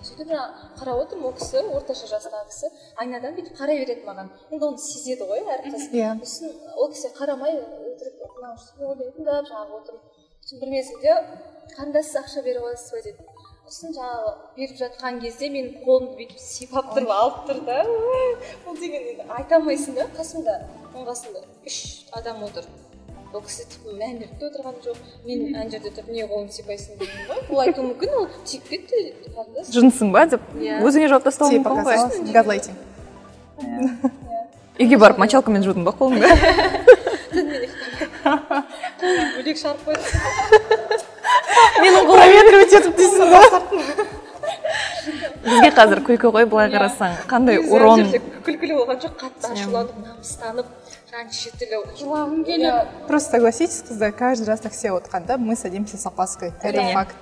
[0.02, 2.70] Сөйтіп жаңағы қарап отырмын ол кісі орташа жастағы кісі.
[2.98, 4.32] Айнадан бүйтіп қарай береді маған.
[4.50, 6.16] Енді оны сезеді ғой әр қыз Иә.
[6.26, 8.24] сосын ол кісі қарамай өтірік
[8.82, 10.02] ойын тыңдап жаңағы отырып
[10.42, 11.14] сосын бір мезгілде
[11.78, 13.02] қарындас сіз ақша бере аласыз ба?
[13.06, 13.18] деді
[13.72, 17.78] сосын жаңағы беріп жатқан кезде менің қолымды бүйтіп сипап тұрып алып тұр да.
[18.68, 20.54] Ол деген енді айта алмайсың да қасымда
[20.92, 21.78] оның қасында үш
[22.20, 22.66] адам отыр.
[23.32, 24.98] Ол кісі типа мән беріп те отырған жоқ.
[25.24, 27.40] Мен ана жерде тұрып не қолымды сипайсың деген ғой.
[27.48, 28.98] Ол айтуы мүмкін ол тиіп кетті
[29.38, 29.72] қарындас.
[29.72, 30.82] Жынсың ба деп Иә.
[30.84, 31.98] өзіңе жауап тастауы мүмкін ғой.
[32.36, 32.76] газлайтинг
[34.82, 36.28] үйге барып мочалкамен жудың ба қолыңды
[39.38, 40.02] бөлек шығарып қойды
[41.82, 43.42] менің қолым проветривать етіп дейсің ба
[45.42, 47.16] бізге қазір күлкі ғой былай қарасаң.
[47.30, 48.04] Қандай урон?
[48.46, 50.68] күлкілі болған жоқ қатты ашуланып намыстанып
[51.10, 56.06] жаңағы неше түрлі жылағым келіп просто согласитесь қыздар каждый раз таксия отырғанда мы садимся с
[56.06, 56.54] опаской.
[56.62, 56.94] Это Иә.
[56.94, 57.16] факт.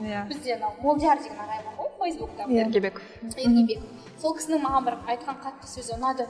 [0.00, 2.46] Иә бізде анау молдияр деген ағай бар ғой фейсбукта.
[2.48, 3.02] Ергебеков
[3.36, 3.80] ергебек
[4.22, 6.26] сол кісінің маған бір айтқан қатты сөзі ұнады.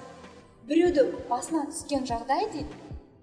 [0.69, 2.73] Біреуді басына түскен жағдай дейді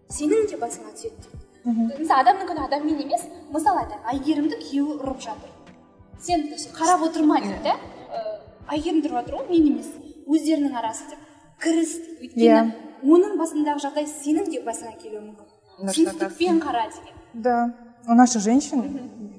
[0.10, 5.24] сенің де басыңа түседі дейді мысалы адамның күні адаммен емес мысалы айтайық әйгерімді күйеуі ұрып
[5.24, 5.52] жатыр.
[6.22, 7.76] Сен қарап отырма дейді да?
[8.10, 8.22] Э,
[8.76, 9.92] әйгерім тұрып жатыр ғой мен емес
[10.28, 11.28] өздерінің арасы деп.
[11.64, 15.48] Кіріс өйткені оның басындағы жағдай сенің де басыңа келуі мүмкін.
[15.90, 17.16] Түсіністікпен қара деген.
[17.34, 17.74] Да.
[18.08, 18.84] У наших женщин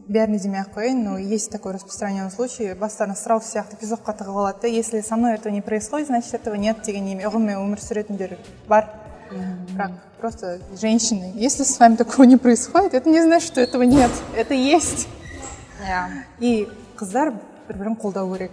[0.08, 4.62] бәріне демей ақ қояйын но есть такой распространенный случай бастарына сразу сияқты эпизодқа тығып алады
[4.62, 4.68] да.
[4.68, 8.88] Если со мной этого не происходит значит этого нет деген ұғыммен өмір сүретіндер бар.
[9.31, 14.11] бірақ просто женщины если с вами такого не происходит это не значит что этого нет
[14.35, 15.07] это есть
[15.85, 16.07] иә
[16.39, 17.33] и қыздар
[17.67, 18.51] бір бірін қолдау керек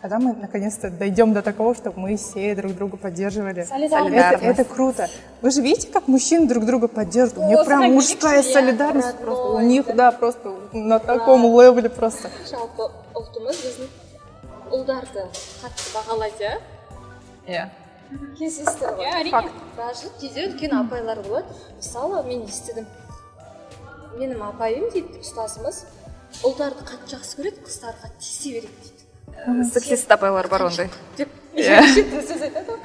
[0.00, 3.62] когда мы наконец-то дойдем до такого, чтобы мы все друг друга поддерживали.
[3.62, 4.42] Это, Солидарность.
[4.44, 5.08] это круто.
[5.42, 7.46] Вы же видите, как мужчины друг друга поддерживают?
[7.46, 9.48] У них О, прям смотри, мужская я солидарность родной, просто.
[9.48, 12.30] У них, да, просто на таком левеле просто.
[12.48, 12.86] жалпы
[13.18, 13.90] ұлтымыз біздің
[14.70, 15.26] ұлдарды
[15.62, 16.50] қатты бағалайды
[17.48, 17.66] иә
[18.13, 22.87] иә кездестір ғой иә әрине даже кейде үлкен апайлар болады мысалы мен естідім
[24.17, 25.83] менің апайым дейді ұстазымыз
[26.47, 29.69] ұлдарды қатты жақсы көреді қыздарға тиісе береді дейді.
[29.73, 30.89] Сексист апайлар бар ондай.
[31.17, 32.73] деп сөз айтады.
[32.73, 32.79] Ғой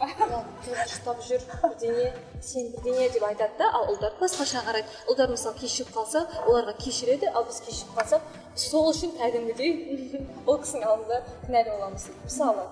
[0.00, 2.06] «Иә, ұстап жүр бірдеңе
[2.42, 4.88] сен бірдеңе деп айтады да ал ұлдар басқаша қарайды.
[5.12, 8.20] Ұлдар мысалы кешігіп қалса оларға кешіреді ал біз кешігіп қалсақ
[8.56, 9.72] сол үшін кәдімгідей
[10.48, 12.08] ол кісінің алдында кінәлі боламыз.
[12.24, 12.68] Мысалы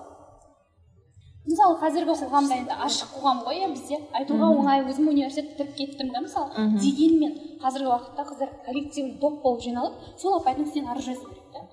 [1.49, 3.97] мысалы қазіргі қоғамда енді ашық қоғам ғой иә бізде.
[4.13, 6.67] Айтуға оңай өзім университет бітіріп кеттім да мысалы.
[6.77, 7.33] Дегенмен
[7.63, 11.65] қазіргі уақытта қыздар коллективный топ болып жиналып сол апайдың үстінен арыз жазу керек та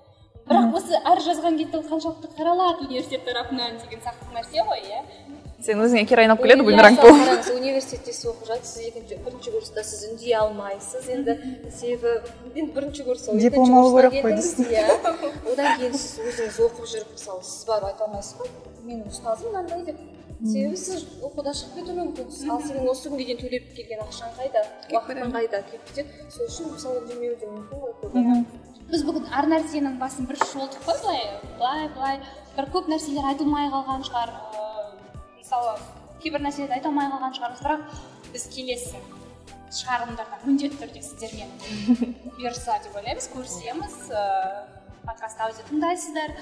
[0.47, 5.01] бірақ осы арыз жазған кезде ол қаншалықты қаралады университет тарапынан деген сияқты нәрсе ғой иә.
[5.65, 9.53] Сен өзіңе кері айналып келеді бумеранг болып қараңыз университетте сіз оқып жатырсыз сіз екінші бірінші
[9.55, 11.07] курста сіз үндей алмайсыз.
[11.09, 11.37] Енді
[11.73, 12.11] себебі
[12.55, 14.69] енді бірінші курс ол Диплом алу керек қой дейсің.
[14.69, 14.85] иә.
[15.51, 18.53] Одан кейін сіз өзіңіз оқып жүріп мысалы сіз барып айта алмайсыз ғой
[18.85, 19.99] менің ұстазым мынандай деп.
[20.45, 24.61] Себебі сіз оқудан шығып кетуі мүмкінсіз ал сенің осы күнге дейін төлеп келген ақшаң қайда
[24.93, 28.35] уақытың қайда келіп кетеді сол үшін мысалы жүрмеуі де мүмкін ғой көбі
[28.91, 31.25] біз бүгін әр нәрсенің басын бір шолдық қой былай
[31.57, 32.21] былай былай.
[32.55, 34.31] Бір көп нәрселер айтылмай қалған шығар.
[35.47, 35.77] Мысалы
[36.19, 37.83] кейбір нәрселерді айта алмай қалған шығармыз бірақ
[38.33, 38.99] біз келесі
[39.77, 41.53] шығарылымдарда міндетті түрде сіздермен
[42.35, 44.49] бұйырса деп ойлаймыз көрісеміз ыыы
[45.07, 46.33] подкаст аудио тыңдайсыздар.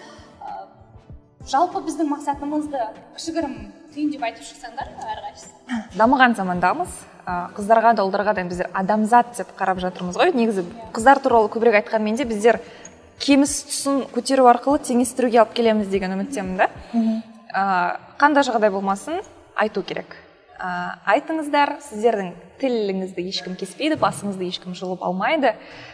[0.41, 2.81] Ыыы жалпы біздің мақсатымызды
[3.19, 3.53] кішігірім
[3.93, 6.97] түйіндеп айтып шықсаңдар әрқайсысы дамыған замандамыз.
[7.25, 10.33] Ә, қыздарға да ұлдарға да біздер адамзат деп қарап жатырмыз ғой.
[10.33, 10.65] Негізі
[10.97, 12.57] қыздар туралы көбірек айтқанмен де біздер
[13.21, 16.69] кеміс тұсын көтеру арқылы теңестіруге алып келеміз деген үміттемін да.
[18.19, 19.19] Қандай жағдай болмасын
[19.55, 20.15] айту керек.
[20.55, 25.51] Ә, айтыңыздар сіздердің тіліңізді ешкім кеспейді басыңызды ешкім жұлып алмайды.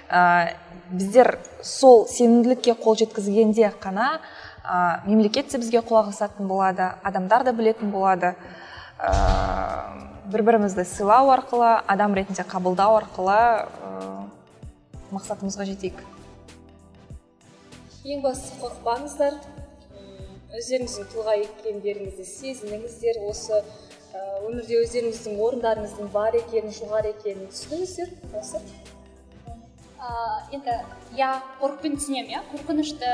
[0.10, 0.54] Ә,
[0.92, 4.20] біздер сол сенімділікке қол жеткізгенде қана
[4.62, 8.36] ә, мемлекет те бізге құлақ асатын болады адамдар да білетін болады.
[9.02, 9.12] Ә,
[10.30, 13.66] бір бірімізді сыйлау арқылы адам ретінде қабылдау арқылы ә,
[15.10, 16.06] мақсатымызға жетейік.
[18.06, 19.42] Ең бастысы қорықпаңыздар.
[20.52, 23.20] Өздеріңіздің тұлға екендеріңізді сезініңіздер.
[23.30, 23.62] Осы
[24.44, 28.60] өмірде өздеріңіздің орындарыңыздың бар екенін жоғары екенін түсініңіздер осы.
[30.52, 30.76] Енді
[31.16, 31.30] иә
[31.62, 32.42] қорықпен түсінемін иә?
[32.52, 33.12] Қорқынышты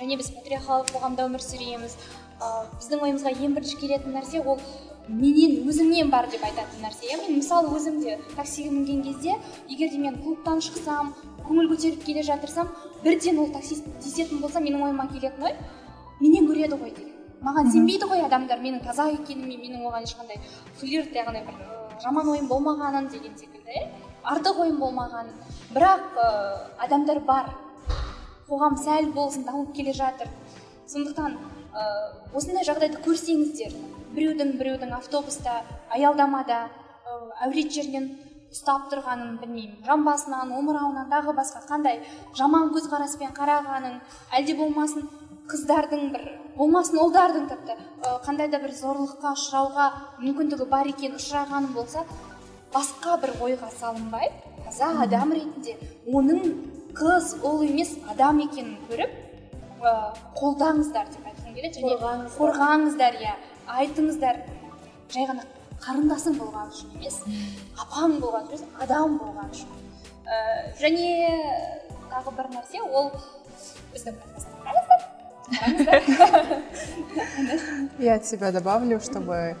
[0.00, 1.94] және біз патриархалдық қоғамда өмір сүреміз.
[2.40, 4.58] Біздің ойымызға ең бірінші келетін нәрсе ол
[5.06, 7.20] менен өзімнен бар деп айтатын нәрсе иә?
[7.20, 9.36] Мен мысалы өзім де таксиге мінген кезде
[9.68, 11.14] егер де мен клубтан шықсам
[11.44, 12.72] көңіл көтеріп келе жатырсам
[13.04, 15.54] бірден ол таксист тиісетін болса менің ойыма келетін ой.
[16.20, 17.12] Менен көреді ғой деген
[17.44, 20.40] маған сенбейді ғой адамдар менің таза екеніме менің оған ешқандай
[20.80, 23.88] флирт яғни бір жаман ойым болмағанын деген секілді иә
[24.24, 25.34] артық ойым болмағанын
[25.74, 26.26] бірақ ы,
[26.86, 27.50] адамдар бар.
[28.48, 30.28] Қоғам сәл болсын дамып келе жатыр.
[30.88, 31.86] Сондықтан ы,
[32.36, 33.74] осындай жағдайды көрсеңіздер.
[34.14, 38.12] Біреудің біреудің автобуста аялдамада ы, әурет жерінен
[38.54, 39.82] ұстап тұрғанын білмеймін.
[39.86, 42.04] Жамбасынан омырауынан тағы басқа қандай
[42.38, 43.98] жаман көзқараспен қарағанын
[44.38, 45.08] әлде болмасын
[45.50, 46.22] қыздардың бір
[46.56, 47.76] болмасын ұлдардың тіпті.
[48.24, 49.88] Қандай да бір зорлыққа ұшырауға
[50.22, 52.04] мүмкіндігі бар екенін ұшырағаным болса
[52.74, 54.30] басқа бір ойға салынбай
[54.64, 55.76] таза адам ретінде
[56.08, 56.46] оның
[56.98, 59.20] қыз ұл емес адам екенін көріп
[60.38, 61.80] қолдаңыздар деп айтқым келеді.
[61.80, 63.18] Және Қорғаңыздар.
[63.20, 63.34] иә
[63.78, 64.40] айтыңыздар.
[65.12, 65.44] Жай ғана
[65.84, 67.20] қарындасың болған үшін емес
[67.82, 69.68] апаң болған үшін адам болған үшін.
[70.24, 70.36] Ә,
[70.80, 71.08] және
[72.08, 73.12] тағы бір нәрсе ол
[73.92, 74.54] біздің подкастты
[77.98, 79.56] Я от себя добавлю, чтобы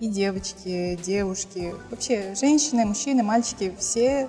[0.00, 4.28] и девочки, девушки, вообще женщины, мужчины, мальчики, все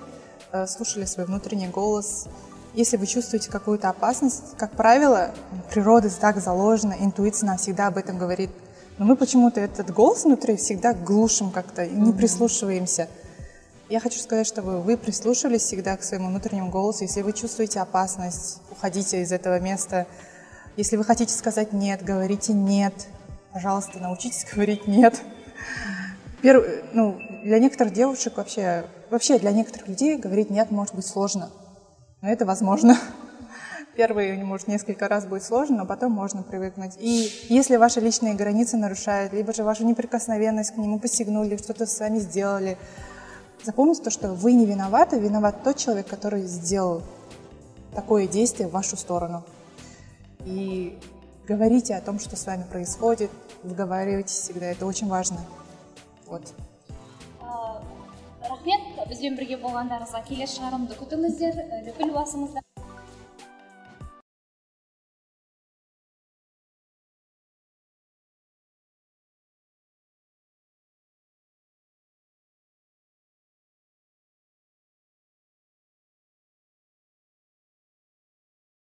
[0.52, 2.28] э, слушали свой внутренний голос.
[2.74, 5.34] Если вы чувствуете какую-то опасность, как правило,
[5.72, 8.52] природа так заложена, интуиция нам всегда об этом говорит.
[8.98, 13.10] Но мы почему-то этот голос внутри всегда глушим как-то и не прислушиваемся.
[13.90, 17.04] Я хочу сказать, чтобы вы прислушивались всегда к своему внутреннему голосу.
[17.04, 20.08] Если вы чувствуете опасность, уходите из этого места.
[20.78, 23.08] Если вы хотите сказать «нет», говорите «нет».
[23.54, 25.22] Пожалуйста, научитесь говорить «нет».
[26.42, 31.50] Перв- ну, для некоторых девушек вообще, вообще для некоторых людей говорить «нет» может быть сложно.
[32.22, 32.98] Но это возможно.
[33.96, 36.96] Первые, может, несколько раз будет сложно, но потом можно привыкнуть.
[37.00, 41.98] И если ваши личные границы нарушают, либо же вашу неприкосновенность к нему посягнули, что-то с
[42.02, 42.78] вами сделали,
[43.64, 47.02] запомните то, что вы не виноваты, виноват тот человек, который сделал
[47.94, 49.46] такое действие в вашу сторону
[50.45, 50.99] И
[51.47, 53.31] говорите о том, что с вами происходит,
[53.63, 55.39] выговаривайтесь всегда, это очень важно.
[56.27, 56.43] Вот.
[57.43, 57.83] Ә,
[58.49, 62.63] рахмет бізбен бірге болғандарыңызға келесі шығарылымды күтіңіздер і, лүпіл басыңыздар